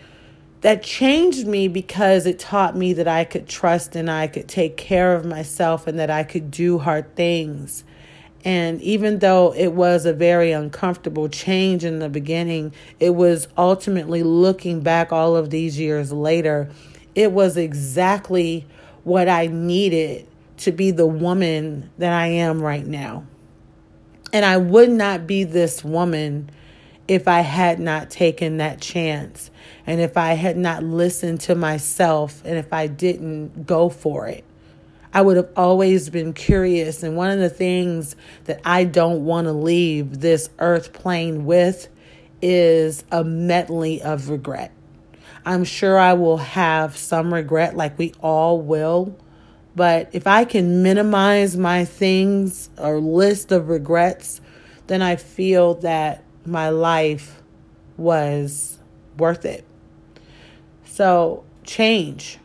that 0.61 0.83
changed 0.83 1.47
me 1.47 1.69
because 1.69 2.27
it 2.27 2.39
taught 2.39 2.77
me 2.77 2.93
that 2.93 3.09
i 3.09 3.25
could 3.25 3.49
trust 3.49 3.97
and 3.97 4.11
i 4.11 4.27
could 4.27 4.47
take 4.47 4.77
care 4.77 5.15
of 5.15 5.25
myself 5.25 5.87
and 5.87 5.99
that 5.99 6.11
i 6.11 6.23
could 6.23 6.51
do 6.51 6.79
hard 6.79 7.17
things 7.17 7.83
and 8.45 8.81
even 8.81 9.19
though 9.19 9.53
it 9.55 9.73
was 9.73 10.07
a 10.07 10.15
very 10.15 10.53
uncomfortable 10.53 11.29
change 11.29 11.85
in 11.85 11.99
the 11.99 12.09
beginning, 12.09 12.73
it 12.99 13.11
was 13.11 13.49
ultimately 13.57 14.23
looking 14.23 14.81
back 14.81 15.13
all 15.13 15.37
of 15.37 15.51
these 15.51 15.79
years 15.79 16.11
later, 16.13 16.71
it 17.15 17.33
was 17.33 17.57
exactly 17.57 18.67
what 19.05 19.29
I 19.29 19.47
needed 19.47 20.27
to 20.59 20.73
be 20.73 20.91
the 20.91 21.07
woman 21.07 21.91
that 21.99 22.13
I 22.13 22.29
am 22.29 22.63
right 22.63 22.87
now. 22.87 23.25
And 24.33 24.45
I 24.45 24.57
would 24.57 24.91
not 24.91 25.27
be 25.27 25.45
this 25.45 25.85
woman 25.85 26.51
if 27.09 27.27
I 27.27 27.41
had 27.41 27.81
not 27.81 28.09
taken 28.09 28.59
that 28.59 28.81
chance 28.81 29.51
and 29.87 30.01
if 30.01 30.17
I 30.17 30.35
had 30.35 30.57
not 30.57 30.83
listened 30.85 31.41
to 31.43 31.55
myself 31.55 32.41
and 32.45 32.57
if 32.57 32.73
I 32.73 32.87
didn't 32.87 33.67
go 33.67 33.89
for 33.89 34.29
it. 34.29 34.45
I 35.13 35.23
would 35.23 35.37
have 35.37 35.51
always 35.57 36.09
been 36.09 36.33
curious. 36.33 37.03
And 37.03 37.17
one 37.17 37.31
of 37.31 37.39
the 37.39 37.51
things 37.51 38.17
that 38.45 38.61
I 38.65 38.85
don't 38.85 39.25
want 39.25 39.47
to 39.47 39.53
leave 39.53 40.21
this 40.21 40.51
earth 40.59 40.93
plane 40.93 41.45
with 41.45 41.89
is 42.41 43.05
a 43.11 43.25
medley 43.25 44.01
of 44.03 44.29
regret. 44.29 44.73
I'm 45.45 45.65
sure 45.65 45.99
I 45.99 46.13
will 46.13 46.39
have 46.39 46.97
some 46.97 47.33
regret, 47.33 47.77
like 47.77 47.99
we 47.99 48.13
all 48.21 48.61
will. 48.61 49.17
But 49.75 50.11
if 50.13 50.27
I 50.27 50.45
can 50.45 50.83
minimize 50.83 51.57
my 51.57 51.85
things 51.85 52.71
or 52.77 53.01
list 53.01 53.53
of 53.53 53.69
regrets, 53.69 54.41
then 54.87 55.03
I 55.03 55.17
feel 55.17 55.75
that 55.77 56.25
my 56.45 56.69
life 56.69 57.41
was 57.97 58.79
worth 59.17 59.45
it. 59.45 59.65
So, 60.85 61.45
change. 61.63 62.40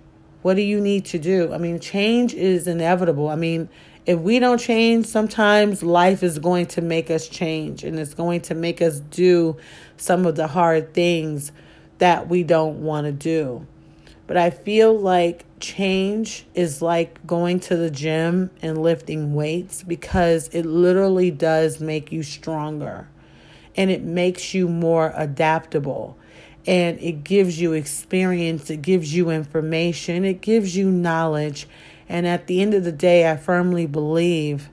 What 0.45 0.57
do 0.57 0.61
you 0.61 0.79
need 0.79 1.05
to 1.05 1.17
do? 1.17 1.51
I 1.55 1.57
mean, 1.57 1.79
change 1.79 2.35
is 2.35 2.67
inevitable. 2.67 3.29
I 3.29 3.35
mean, 3.35 3.67
if 4.05 4.19
we 4.19 4.37
don't 4.37 4.59
change, 4.59 5.07
sometimes 5.07 5.81
life 5.81 6.21
is 6.21 6.37
going 6.37 6.67
to 6.67 6.83
make 6.83 7.09
us 7.09 7.27
change 7.27 7.83
and 7.83 7.97
it's 7.97 8.13
going 8.13 8.41
to 8.41 8.53
make 8.53 8.79
us 8.79 8.99
do 8.99 9.57
some 9.97 10.27
of 10.27 10.35
the 10.35 10.45
hard 10.45 10.93
things 10.93 11.51
that 11.97 12.29
we 12.29 12.43
don't 12.43 12.83
want 12.83 13.05
to 13.05 13.11
do. 13.11 13.65
But 14.27 14.37
I 14.37 14.51
feel 14.51 14.93
like 14.93 15.45
change 15.59 16.45
is 16.53 16.79
like 16.79 17.25
going 17.25 17.59
to 17.61 17.75
the 17.75 17.89
gym 17.89 18.51
and 18.61 18.79
lifting 18.79 19.33
weights 19.33 19.81
because 19.81 20.47
it 20.49 20.67
literally 20.67 21.31
does 21.31 21.79
make 21.79 22.11
you 22.11 22.21
stronger 22.21 23.07
and 23.75 23.89
it 23.89 24.03
makes 24.03 24.53
you 24.53 24.69
more 24.69 25.11
adaptable 25.15 26.19
and 26.67 26.99
it 26.99 27.23
gives 27.23 27.59
you 27.59 27.73
experience, 27.73 28.69
it 28.69 28.81
gives 28.81 29.15
you 29.15 29.29
information, 29.29 30.25
it 30.25 30.41
gives 30.41 30.75
you 30.75 30.89
knowledge. 30.89 31.67
And 32.09 32.27
at 32.27 32.47
the 32.47 32.61
end 32.61 32.73
of 32.73 32.83
the 32.83 32.91
day, 32.91 33.29
I 33.29 33.37
firmly 33.37 33.85
believe 33.85 34.69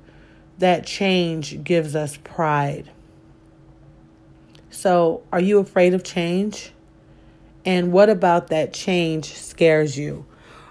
that 0.59 0.87
change 0.87 1.63
gives 1.65 1.95
us 1.97 2.19
pride. 2.25 2.91
So, 4.71 5.23
are 5.33 5.41
you 5.41 5.59
afraid 5.59 5.93
of 5.93 6.03
change? 6.03 6.73
And 7.65 7.93
what 7.93 8.11
about 8.11 8.49
that 8.49 8.73
change 8.73 9.35
scares 9.35 9.97
you? 9.97 10.27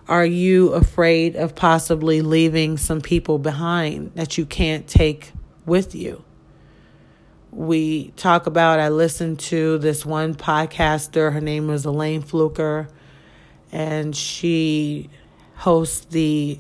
Are 0.08 0.26
you 0.26 0.74
afraid 0.74 1.36
of 1.36 1.56
possibly 1.56 2.22
leaving 2.22 2.78
some 2.78 3.00
people 3.00 3.38
behind 3.38 4.14
that 4.16 4.38
you 4.38 4.46
can't 4.46 4.88
take 4.88 5.32
with 5.66 5.96
you? 5.96 6.24
We 7.52 8.12
talk 8.12 8.48
about 8.48 8.80
I 8.80 8.88
listened 8.90 9.40
to 9.40 9.78
this 9.78 10.06
one 10.06 10.36
podcaster, 10.36 11.34
her 11.34 11.42
name 11.42 11.68
was 11.68 11.86
Elayne 11.86 12.24
Fluker, 12.24 12.88
and 13.74 14.16
she 14.16 15.10
hosts 15.56 16.06
the 16.06 16.60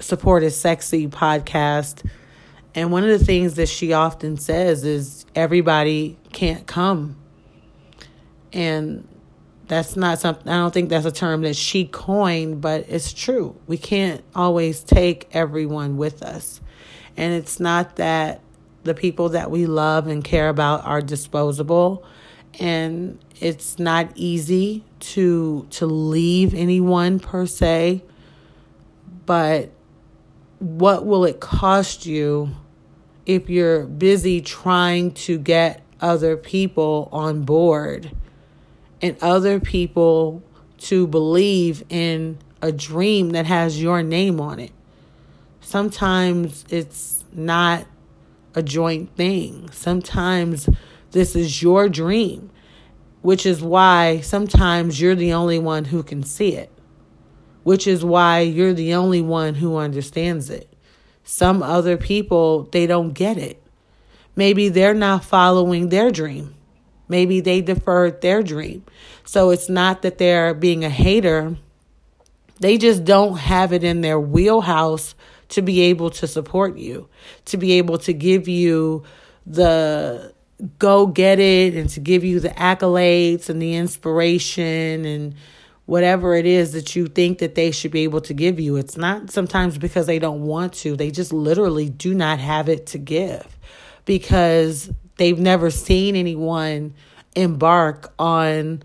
Support 0.00 0.42
is 0.42 0.56
Sexy 0.58 1.06
podcast. 1.06 2.08
And 2.74 2.92
one 2.92 3.04
of 3.04 3.18
the 3.18 3.24
things 3.24 3.54
that 3.54 3.68
she 3.68 3.92
often 3.92 4.36
says 4.36 4.84
is 4.84 5.26
everybody 5.34 6.18
can't 6.32 6.66
come. 6.66 7.16
And 8.52 9.06
that's 9.68 9.96
not 9.96 10.18
something, 10.18 10.48
I 10.48 10.58
don't 10.58 10.72
think 10.72 10.88
that's 10.88 11.06
a 11.06 11.12
term 11.12 11.42
that 11.42 11.56
she 11.56 11.84
coined, 11.86 12.60
but 12.60 12.86
it's 12.88 13.12
true. 13.12 13.58
We 13.66 13.76
can't 13.76 14.22
always 14.34 14.80
take 14.80 15.28
everyone 15.32 15.96
with 15.96 16.22
us. 16.22 16.60
And 17.16 17.34
it's 17.34 17.58
not 17.58 17.96
that 17.96 18.40
the 18.86 18.94
people 18.94 19.30
that 19.30 19.50
we 19.50 19.66
love 19.66 20.06
and 20.06 20.24
care 20.24 20.48
about 20.48 20.84
are 20.84 21.02
disposable. 21.02 22.04
And 22.58 23.18
it's 23.40 23.78
not 23.78 24.10
easy 24.14 24.84
to 24.98 25.66
to 25.70 25.86
leave 25.86 26.54
anyone 26.54 27.20
per 27.20 27.44
se 27.44 28.02
but 29.26 29.70
what 30.60 31.04
will 31.04 31.24
it 31.24 31.40
cost 31.40 32.06
you 32.06 32.50
if 33.26 33.50
you're 33.50 33.84
busy 33.84 34.40
trying 34.40 35.10
to 35.12 35.36
get 35.36 35.82
other 36.00 36.36
people 36.36 37.08
on 37.12 37.42
board 37.42 38.12
and 39.02 39.16
other 39.20 39.58
people 39.60 40.42
to 40.78 41.06
believe 41.06 41.84
in 41.90 42.38
a 42.62 42.70
dream 42.70 43.30
that 43.30 43.46
has 43.46 43.82
your 43.82 44.02
name 44.02 44.40
on 44.40 44.60
it? 44.60 44.72
Sometimes 45.60 46.64
it's 46.70 47.24
not 47.32 47.86
a 48.56 48.62
joint 48.62 49.14
thing. 49.14 49.70
Sometimes 49.70 50.68
this 51.12 51.36
is 51.36 51.62
your 51.62 51.88
dream, 51.88 52.50
which 53.20 53.44
is 53.46 53.62
why 53.62 54.20
sometimes 54.20 55.00
you're 55.00 55.14
the 55.14 55.34
only 55.34 55.58
one 55.58 55.84
who 55.84 56.02
can 56.02 56.22
see 56.22 56.56
it, 56.56 56.72
which 57.62 57.86
is 57.86 58.04
why 58.04 58.40
you're 58.40 58.72
the 58.72 58.94
only 58.94 59.20
one 59.20 59.56
who 59.56 59.76
understands 59.76 60.48
it. 60.48 60.72
Some 61.22 61.62
other 61.62 61.96
people, 61.96 62.64
they 62.72 62.86
don't 62.86 63.12
get 63.12 63.36
it. 63.36 63.62
Maybe 64.34 64.68
they're 64.68 64.94
not 64.94 65.24
following 65.24 65.90
their 65.90 66.10
dream. 66.10 66.54
Maybe 67.08 67.40
they 67.40 67.60
deferred 67.60 68.20
their 68.20 68.42
dream. 68.42 68.84
So 69.24 69.50
it's 69.50 69.68
not 69.68 70.02
that 70.02 70.18
they're 70.18 70.54
being 70.54 70.84
a 70.84 70.90
hater. 70.90 71.56
They 72.60 72.78
just 72.78 73.04
don't 73.04 73.36
have 73.36 73.72
it 73.72 73.84
in 73.84 74.00
their 74.00 74.18
wheelhouse 74.18 75.14
to 75.48 75.62
be 75.62 75.82
able 75.82 76.10
to 76.10 76.26
support 76.26 76.76
you, 76.76 77.08
to 77.46 77.56
be 77.56 77.72
able 77.72 77.98
to 77.98 78.12
give 78.12 78.48
you 78.48 79.04
the 79.46 80.32
go 80.78 81.06
get 81.06 81.38
it 81.38 81.74
and 81.74 81.88
to 81.90 82.00
give 82.00 82.24
you 82.24 82.40
the 82.40 82.48
accolades 82.50 83.48
and 83.48 83.60
the 83.60 83.74
inspiration 83.74 85.04
and 85.04 85.34
whatever 85.84 86.34
it 86.34 86.46
is 86.46 86.72
that 86.72 86.96
you 86.96 87.06
think 87.06 87.38
that 87.38 87.54
they 87.54 87.70
should 87.70 87.90
be 87.90 88.02
able 88.02 88.20
to 88.20 88.34
give 88.34 88.58
you. 88.58 88.76
It's 88.76 88.96
not 88.96 89.30
sometimes 89.30 89.78
because 89.78 90.06
they 90.06 90.18
don't 90.18 90.42
want 90.42 90.72
to, 90.74 90.96
they 90.96 91.10
just 91.10 91.32
literally 91.32 91.88
do 91.88 92.14
not 92.14 92.40
have 92.40 92.68
it 92.68 92.86
to 92.86 92.98
give 92.98 93.46
because 94.04 94.90
they've 95.16 95.38
never 95.38 95.70
seen 95.70 96.16
anyone 96.16 96.94
embark 97.34 98.12
on 98.18 98.82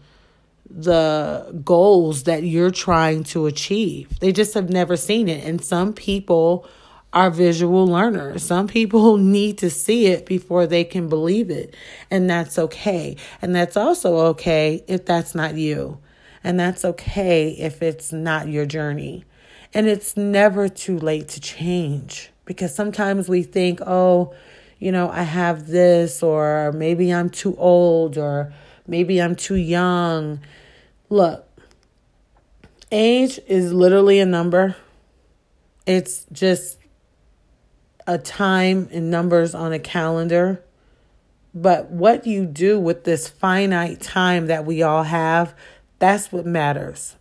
the 0.73 1.61
goals 1.63 2.23
that 2.23 2.43
you're 2.43 2.71
trying 2.71 3.23
to 3.25 3.45
achieve. 3.45 4.19
They 4.19 4.31
just 4.31 4.53
have 4.53 4.69
never 4.69 4.95
seen 4.95 5.27
it. 5.27 5.45
And 5.45 5.63
some 5.63 5.93
people 5.93 6.67
are 7.13 7.29
visual 7.29 7.85
learners. 7.85 8.43
Some 8.43 8.67
people 8.67 9.17
need 9.37 9.57
to 9.59 9.69
see 9.69 10.07
it 10.07 10.25
before 10.25 10.65
they 10.65 10.83
can 10.83 11.09
believe 11.09 11.49
it. 11.49 11.75
And 12.09 12.29
that's 12.29 12.57
okay. 12.57 13.17
And 13.41 13.55
that's 13.55 13.75
also 13.75 14.17
okay 14.27 14.83
if 14.87 15.05
that's 15.05 15.35
not 15.35 15.55
you. 15.55 15.99
And 16.43 16.59
that's 16.59 16.83
okay 16.83 17.49
if 17.49 17.81
it's 17.81 18.11
not 18.11 18.47
your 18.47 18.65
journey. 18.65 19.25
And 19.73 19.87
it's 19.87 20.17
never 20.17 20.67
too 20.67 20.97
late 20.97 21.29
to 21.29 21.39
change 21.39 22.31
because 22.45 22.73
sometimes 22.73 23.29
we 23.29 23.43
think, 23.43 23.79
oh, 23.85 24.33
you 24.79 24.91
know, 24.91 25.09
I 25.09 25.23
have 25.23 25.67
this, 25.67 26.23
or 26.23 26.71
maybe 26.73 27.13
I'm 27.13 27.29
too 27.29 27.55
old, 27.57 28.17
or 28.17 28.51
maybe 28.87 29.21
I'm 29.21 29.35
too 29.35 29.55
young. 29.55 30.39
Look, 31.11 31.45
age 32.89 33.37
is 33.45 33.73
literally 33.73 34.21
a 34.21 34.25
number. 34.25 34.77
It's 35.85 36.25
just 36.31 36.77
a 38.07 38.17
time 38.17 38.87
and 38.93 39.11
numbers 39.11 39.53
on 39.53 39.73
a 39.73 39.79
calendar. 39.79 40.63
But 41.53 41.91
what 41.91 42.25
you 42.25 42.45
do 42.45 42.79
with 42.79 43.03
this 43.03 43.27
finite 43.27 43.99
time 43.99 44.47
that 44.47 44.65
we 44.65 44.83
all 44.83 45.03
have, 45.03 45.53
that's 45.99 46.31
what 46.31 46.45
matters. 46.45 47.17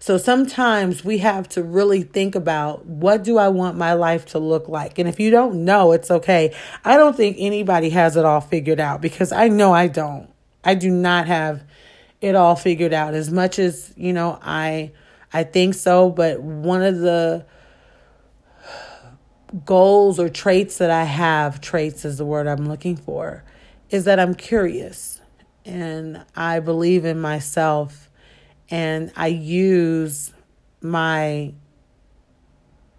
So 0.00 0.18
sometimes 0.18 1.04
we 1.04 1.18
have 1.18 1.48
to 1.50 1.62
really 1.62 2.02
think 2.02 2.34
about 2.34 2.84
what 2.84 3.22
do 3.22 3.38
I 3.38 3.46
want 3.46 3.76
my 3.76 3.92
life 3.92 4.26
to 4.26 4.40
look 4.40 4.68
like? 4.68 4.98
And 4.98 5.08
if 5.08 5.20
you 5.20 5.30
don't 5.30 5.64
know, 5.64 5.92
it's 5.92 6.10
okay. 6.10 6.52
I 6.84 6.96
don't 6.96 7.16
think 7.16 7.36
anybody 7.38 7.90
has 7.90 8.16
it 8.16 8.24
all 8.24 8.40
figured 8.40 8.80
out 8.80 9.00
because 9.00 9.30
I 9.30 9.46
know 9.46 9.72
I 9.72 9.86
don't. 9.86 10.29
I 10.64 10.74
do 10.74 10.90
not 10.90 11.26
have 11.26 11.64
it 12.20 12.34
all 12.34 12.56
figured 12.56 12.92
out. 12.92 13.14
As 13.14 13.30
much 13.30 13.58
as, 13.58 13.92
you 13.96 14.12
know, 14.12 14.38
I 14.42 14.92
I 15.32 15.44
think 15.44 15.74
so, 15.74 16.10
but 16.10 16.42
one 16.42 16.82
of 16.82 16.98
the 16.98 17.46
goals 19.64 20.18
or 20.18 20.28
traits 20.28 20.78
that 20.78 20.90
I 20.90 21.04
have, 21.04 21.60
traits 21.60 22.04
is 22.04 22.18
the 22.18 22.24
word 22.24 22.46
I'm 22.46 22.66
looking 22.68 22.96
for, 22.96 23.44
is 23.90 24.04
that 24.04 24.18
I'm 24.18 24.34
curious. 24.34 25.20
And 25.64 26.24
I 26.34 26.60
believe 26.60 27.04
in 27.04 27.20
myself 27.20 28.10
and 28.70 29.12
I 29.16 29.28
use 29.28 30.32
my 30.80 31.52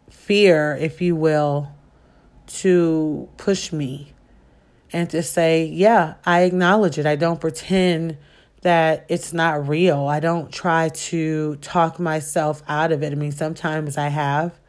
fear, 0.10 0.78
if 0.80 1.02
you 1.02 1.16
will, 1.16 1.74
to 2.48 3.30
push 3.38 3.72
me 3.72 4.14
and 4.94 5.10
to 5.10 5.24
say, 5.24 5.66
yeah, 5.66 6.16
I 6.26 6.42
acknowledge 6.42 6.98
it. 6.98 7.06
I 7.06 7.16
don't 7.16 7.40
pretend 7.40 8.18
that 8.62 9.06
it's 9.10 9.34
not 9.34 9.68
real. 9.68 10.08
I 10.08 10.20
don't 10.20 10.52
try 10.52 10.90
to 10.90 11.56
talk 11.58 12.00
myself 12.00 12.62
out 12.68 12.92
of 12.92 13.02
it. 13.02 13.12
I 13.12 13.16
mean, 13.16 13.32
sometimes 13.32 13.98
I 13.98 14.10
have. 14.10 14.60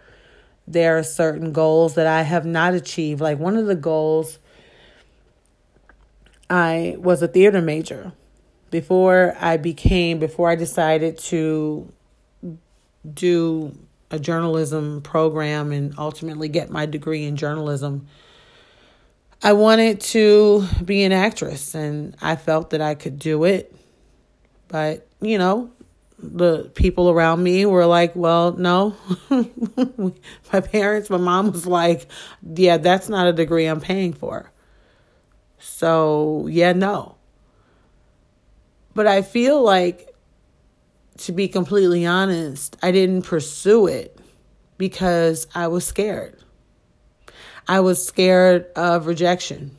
There 0.66 0.96
are 0.96 1.02
certain 1.02 1.52
goals 1.52 1.94
that 1.94 2.06
I 2.06 2.22
have 2.22 2.46
not 2.46 2.74
achieved. 2.74 3.20
Like 3.20 3.38
one 3.38 3.56
of 3.56 3.66
the 3.66 3.74
goals, 3.74 4.38
I 6.48 6.96
was 6.98 7.22
a 7.22 7.28
theater 7.28 7.60
major 7.60 8.12
before 8.70 9.36
I 9.38 9.58
became, 9.58 10.18
before 10.18 10.48
I 10.48 10.54
decided 10.54 11.18
to 11.18 11.92
do 13.12 13.76
a 14.10 14.18
journalism 14.18 15.02
program 15.02 15.72
and 15.72 15.94
ultimately 15.98 16.48
get 16.48 16.70
my 16.70 16.86
degree 16.86 17.24
in 17.24 17.36
journalism, 17.36 18.06
I 19.44 19.54
wanted 19.54 20.00
to 20.00 20.66
be 20.84 21.02
an 21.02 21.10
actress 21.10 21.74
and 21.74 22.16
I 22.22 22.36
felt 22.36 22.70
that 22.70 22.80
I 22.80 22.94
could 22.94 23.18
do 23.18 23.42
it. 23.44 23.74
But, 24.68 25.08
you 25.20 25.36
know, 25.36 25.70
the 26.18 26.70
people 26.74 27.10
around 27.10 27.42
me 27.42 27.66
were 27.66 27.84
like, 27.86 28.14
well, 28.14 28.52
no. 28.52 28.94
my 30.52 30.60
parents, 30.60 31.10
my 31.10 31.16
mom 31.16 31.50
was 31.50 31.66
like, 31.66 32.06
yeah, 32.54 32.76
that's 32.76 33.08
not 33.08 33.26
a 33.26 33.32
degree 33.32 33.66
I'm 33.66 33.80
paying 33.80 34.12
for. 34.12 34.50
So, 35.58 36.46
yeah, 36.48 36.72
no. 36.72 37.16
But 38.94 39.08
I 39.08 39.22
feel 39.22 39.60
like, 39.60 40.14
to 41.18 41.32
be 41.32 41.48
completely 41.48 42.06
honest, 42.06 42.76
I 42.82 42.92
didn't 42.92 43.22
pursue 43.22 43.88
it 43.88 44.18
because 44.78 45.48
I 45.54 45.66
was 45.66 45.84
scared. 45.84 46.38
I 47.66 47.80
was 47.80 48.04
scared 48.04 48.66
of 48.76 49.06
rejection. 49.06 49.76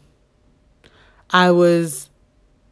I 1.30 1.52
was 1.52 2.10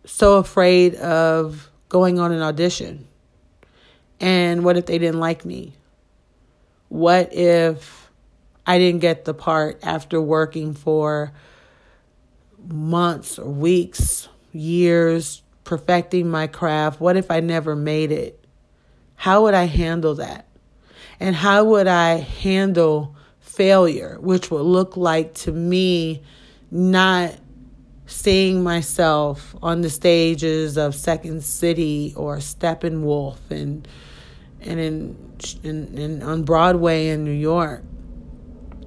so 0.06 0.38
afraid 0.38 0.96
of 0.96 1.70
going 1.90 2.20
on 2.20 2.32
an 2.32 2.42
audition. 2.42 3.08
And 4.20 4.64
what 4.64 4.78
if 4.78 4.86
they 4.86 4.98
didn't 4.98 5.20
like 5.20 5.46
me? 5.46 5.74
What 6.90 7.34
if 7.34 8.10
I 8.66 8.78
didn't 8.78 9.02
get 9.02 9.26
the 9.26 9.34
part 9.34 9.80
after 9.84 10.22
working 10.22 10.74
for 10.74 11.32
months 12.68 13.40
weeks, 13.40 14.30
years, 14.52 15.42
perfecting 15.64 16.30
my 16.30 16.48
craft? 16.48 17.02
What 17.02 17.18
if 17.18 17.32
I 17.32 17.40
never 17.40 17.76
made 17.76 18.12
it? 18.12 18.44
How 19.16 19.44
would 19.44 19.54
I 19.54 19.66
handle 19.66 20.16
that? 20.16 20.48
And 21.20 21.36
how 21.36 21.64
would 21.64 21.88
I 21.88 22.16
handle 22.18 23.16
failure, 23.54 24.18
which 24.20 24.52
would 24.52 24.64
look 24.64 24.98
like 24.98 25.34
to 25.34 25.52
me 25.52 26.22
not 26.70 27.36
seeing 28.06 28.64
myself 28.64 29.56
on 29.62 29.82
the 29.82 29.90
stages 29.90 30.78
of 30.78 30.96
Second 30.96 31.44
City 31.44 32.14
or 32.16 32.38
Steppenwolf 32.38 33.38
and 33.50 33.88
and 34.62 34.80
in, 34.80 35.36
in, 35.64 35.98
in 35.98 36.24
on 36.24 36.44
Broadway 36.44 37.10
in 37.10 37.24
New 37.24 37.32
York. 37.32 37.84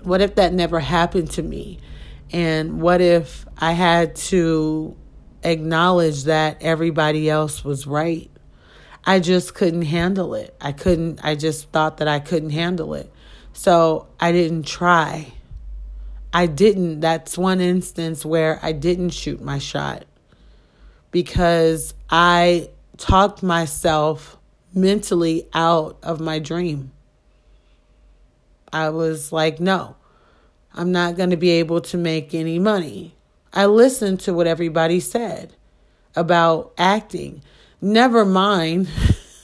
What 0.03 0.20
if 0.20 0.37
that 0.37 0.53
never 0.53 0.81
happened 0.81 1.31
to 1.33 1.42
me? 1.42 1.79
And 2.31 2.81
what 2.81 3.00
if 3.00 3.46
I 3.59 3.72
had 3.72 4.16
to 4.16 4.96
acknowledge 5.44 6.24
that 6.24 6.62
everybody 6.62 7.29
else 7.29 7.64
was 7.64 7.87
right. 7.87 8.31
I 9.05 9.20
just 9.20 9.55
couldn't 9.55 9.83
handle 9.83 10.35
it. 10.35 10.57
I 10.61 10.72
couldn't, 10.72 11.20
I 11.22 11.35
just 11.35 11.70
thought 11.70 11.98
that 11.98 12.09
I 12.09 12.18
couldn't 12.18 12.50
handle 12.50 12.94
it. 12.94 13.12
So 13.55 14.09
I 14.21 14.33
didn't 14.33 14.67
try. 14.67 15.33
I 16.33 16.47
didn't. 16.47 17.01
That's 17.01 17.38
one 17.38 17.61
instance 17.61 18.25
where 18.25 18.59
I 18.62 18.73
didn't 18.73 19.11
shoot 19.11 19.40
my 19.40 19.59
shot 19.59 20.05
because 21.11 21.95
I 22.11 22.71
talked 22.99 23.43
myself 23.43 24.37
mentally 24.75 25.47
out 25.55 25.97
of 26.03 26.21
my 26.21 26.40
dream. 26.40 26.90
I 28.73 28.90
was 28.90 29.31
like, 29.31 29.61
no, 29.61 29.95
I'm 30.75 30.90
not 30.90 31.17
going 31.17 31.31
to 31.31 31.37
be 31.37 31.51
able 31.51 31.81
to 31.83 31.97
make 31.97 32.35
any 32.35 32.59
money. 32.59 33.14
I 33.53 33.67
listened 33.67 34.19
to 34.21 34.35
what 34.35 34.49
everybody 34.49 34.99
said 34.99 35.55
about 36.17 36.73
acting. 36.77 37.43
Never 37.81 38.25
mind 38.25 38.88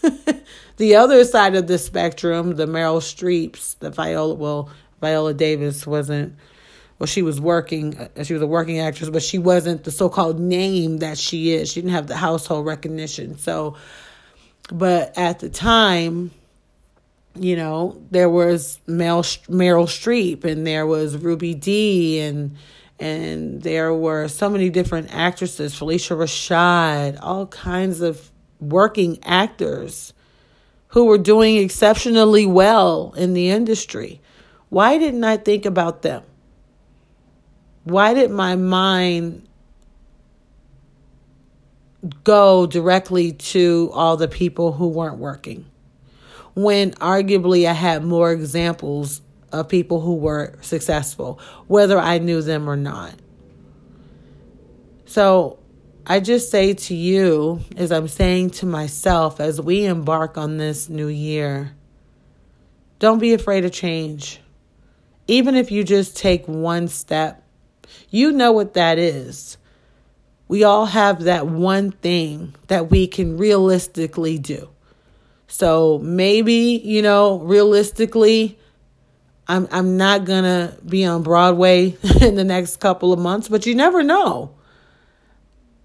the 0.81 0.97
other 0.97 1.25
side 1.25 1.55
of 1.57 1.66
the 1.66 1.77
spectrum, 1.77 2.57
the 2.57 2.64
Meryl 2.64 3.03
Streeps, 3.03 3.79
the 3.81 3.90
Viola, 3.90 4.33
well, 4.33 4.71
Viola 5.03 5.35
Davis 5.35 5.87
wasn't, 5.87 6.35
well, 6.99 7.07
she 7.07 7.21
was 7.21 7.38
working, 7.38 7.99
uh, 7.99 8.25
she 8.25 8.33
was 8.33 8.40
a 8.40 8.47
working 8.47 8.79
actress, 8.79 9.11
but 9.11 9.23
she 9.23 9.37
wasn't 9.37 9.85
the 9.85 9.90
so 9.90 10.09
called 10.09 10.40
name 10.40 10.99
that 10.99 11.19
she 11.19 11.53
is. 11.53 11.71
She 11.71 11.83
didn't 11.83 11.93
have 11.93 12.07
the 12.07 12.16
household 12.16 12.64
recognition. 12.64 13.37
So, 13.37 13.77
but 14.73 15.19
at 15.19 15.40
the 15.40 15.51
time, 15.51 16.31
you 17.35 17.57
know, 17.57 18.01
there 18.11 18.31
was 18.31 18.81
Meryl, 18.88 19.23
Meryl 19.49 19.85
Streep 19.85 20.45
and 20.45 20.66
there 20.66 20.87
was 20.87 21.14
Ruby 21.14 21.53
Dee 21.53 22.21
and, 22.21 22.57
and 22.99 23.62
there 23.62 23.93
were 23.93 24.29
so 24.29 24.49
many 24.49 24.71
different 24.71 25.14
actresses, 25.14 25.79
Phylicia 25.79 26.16
Rashad, 26.16 27.19
all 27.21 27.47
kinds 27.49 28.01
of 28.01 28.31
working 28.61 29.19
actors 29.25 30.14
who 30.90 31.05
were 31.05 31.18
doing 31.18 31.57
exceptionally 31.57 32.46
well 32.46 33.14
in 33.16 33.33
the 33.33 33.48
industry. 33.48 34.20
Why 34.68 34.98
didn't 34.98 35.24
I 35.24 35.37
think 35.37 35.64
about 35.64 36.03
them? 36.03 36.22
Why 37.85 38.12
did 38.12 38.31
my 38.31 38.57
mind 38.57 39.46
go 42.24 42.66
directly 42.66 43.33
to 43.33 43.90
all 43.94 44.16
the 44.16 44.29
people 44.29 44.72
who 44.72 44.88
weren't 44.88 45.18
working? 45.18 45.64
When 46.55 46.90
arguably 46.94 47.68
I 47.68 47.72
had 47.72 48.05
more 48.05 48.33
examples 48.33 49.22
of 49.53 49.68
people 49.68 50.00
who 50.00 50.16
were 50.16 50.59
successful, 50.61 51.38
whether 51.68 51.98
I 51.98 52.18
knew 52.18 52.42
them 52.42 52.68
or 52.68 52.76
not. 52.76 53.14
So 55.07 55.60
I 56.06 56.20
just 56.20 56.50
say 56.50 56.74
to 56.74 56.94
you, 56.94 57.60
as 57.76 57.92
I'm 57.92 58.08
saying 58.08 58.50
to 58.50 58.66
myself 58.66 59.40
as 59.40 59.60
we 59.60 59.84
embark 59.86 60.38
on 60.38 60.56
this 60.56 60.88
new 60.88 61.08
year, 61.08 61.72
don't 62.98 63.18
be 63.18 63.34
afraid 63.34 63.64
of 63.64 63.72
change. 63.72 64.40
Even 65.28 65.54
if 65.54 65.70
you 65.70 65.84
just 65.84 66.16
take 66.16 66.46
one 66.48 66.88
step, 66.88 67.44
you 68.10 68.32
know 68.32 68.52
what 68.52 68.74
that 68.74 68.98
is. 68.98 69.56
we 70.48 70.64
all 70.64 70.86
have 70.86 71.22
that 71.24 71.46
one 71.46 71.92
thing 71.92 72.52
that 72.66 72.90
we 72.90 73.06
can 73.06 73.38
realistically 73.38 74.36
do. 74.36 74.68
So 75.46 76.00
maybe, 76.02 76.80
you 76.84 77.02
know, 77.02 77.38
realistically, 77.38 78.58
I'm 79.46 79.68
I'm 79.70 79.96
not 79.96 80.24
gonna 80.24 80.76
be 80.84 81.04
on 81.04 81.22
Broadway 81.22 81.96
in 82.20 82.34
the 82.34 82.42
next 82.42 82.80
couple 82.80 83.12
of 83.12 83.20
months, 83.20 83.48
but 83.48 83.64
you 83.64 83.76
never 83.76 84.02
know. 84.02 84.52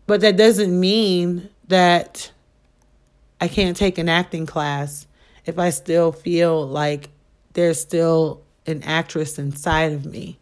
But 0.07 0.21
that 0.21 0.37
doesn't 0.37 0.77
mean 0.79 1.49
that 1.67 2.31
I 3.41 3.47
can't 3.47 3.75
take 3.75 3.97
an 3.97 4.09
acting 4.09 4.45
class 4.45 5.07
if 5.45 5.59
I 5.59 5.69
still 5.69 6.11
feel 6.11 6.67
like 6.67 7.09
there's 7.53 7.79
still 7.79 8.41
an 8.65 8.83
actress 8.83 9.37
inside 9.37 9.93
of 9.93 10.05
me. 10.05 10.37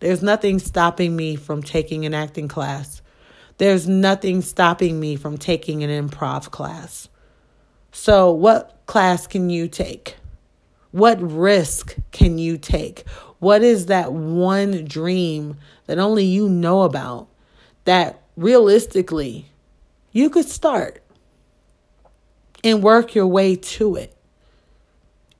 There's 0.00 0.22
nothing 0.22 0.58
stopping 0.58 1.16
me 1.16 1.36
from 1.36 1.62
taking 1.62 2.06
an 2.06 2.14
acting 2.14 2.48
class. 2.48 3.02
There's 3.58 3.88
nothing 3.88 4.42
stopping 4.42 5.00
me 5.00 5.16
from 5.16 5.36
taking 5.38 5.82
an 5.82 5.90
improv 6.08 6.50
class. 6.50 7.08
So, 7.90 8.30
what 8.30 8.78
class 8.86 9.26
can 9.26 9.50
you 9.50 9.66
take? 9.66 10.16
What 10.92 11.20
risk 11.20 11.96
can 12.12 12.38
you 12.38 12.58
take? 12.58 13.08
What 13.40 13.62
is 13.62 13.86
that 13.86 14.12
one 14.12 14.84
dream 14.84 15.56
that 15.86 15.98
only 15.98 16.24
you 16.24 16.48
know 16.48 16.82
about 16.82 17.28
that 17.84 18.22
realistically 18.38 19.50
you 20.12 20.30
could 20.30 20.48
start 20.48 21.02
and 22.62 22.82
work 22.82 23.14
your 23.14 23.26
way 23.26 23.56
to 23.56 23.96
it? 23.96 24.16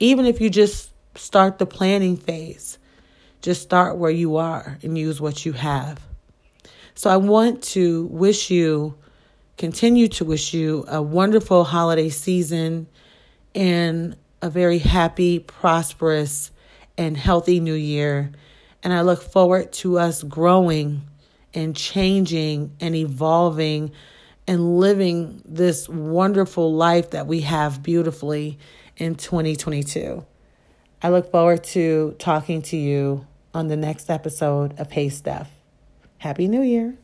Even 0.01 0.27
if 0.27 0.41
you 0.41 0.51
just 0.51 0.91
start 1.15 1.59
the 1.59 1.67
planning 1.67 2.17
phase, 2.17 2.77
just 3.41 3.63
start 3.63 3.97
where 3.97 4.11
you 4.11 4.37
are 4.37 4.79
and 4.83 4.99
use 4.99 5.21
what 5.21 5.47
you 5.47 5.53
have. 5.53 6.01
So 6.95 7.09
I 7.09 7.17
want 7.17 7.63
to 7.75 8.07
wish 8.07 8.51
you, 8.51 8.97
continue 9.57 10.09
to 10.09 10.25
wish 10.25 10.53
you 10.53 10.85
a 10.89 11.01
wonderful 11.01 11.63
holiday 11.63 12.09
season 12.09 12.89
and 13.55 14.17
a 14.43 14.51
very 14.51 14.79
happy, 14.79 15.39
prosperous, 15.39 16.51
and 16.97 17.17
healthy 17.17 17.61
new 17.61 17.75
year. 17.75 18.33
And 18.83 18.93
I 18.93 19.03
look 19.03 19.23
forward 19.23 19.73
to 19.75 19.99
us 19.99 20.25
growing 20.25 21.08
and 21.55 21.77
changing 21.77 22.75
and 22.81 22.95
evolving 22.95 23.93
and 24.47 24.79
living 24.79 25.43
this 25.45 25.89
wonderful 25.89 26.73
life 26.73 27.11
that 27.11 27.27
we 27.27 27.43
have 27.43 27.83
beautifully 27.83 28.59
in 28.97 29.15
2022. 29.15 30.25
I 31.03 31.11
look 31.11 31.31
forward 31.31 31.65
to 31.65 32.17
talking 32.19 32.63
to 32.63 32.77
you 32.77 33.27
on 33.55 33.69
the 33.69 33.77
next 33.77 34.11
episode 34.11 34.79
of 34.81 34.91
Hey 34.91 35.09
Steph. 35.09 35.51
Happy 36.19 36.49
New 36.49 36.63
Year. 36.63 36.97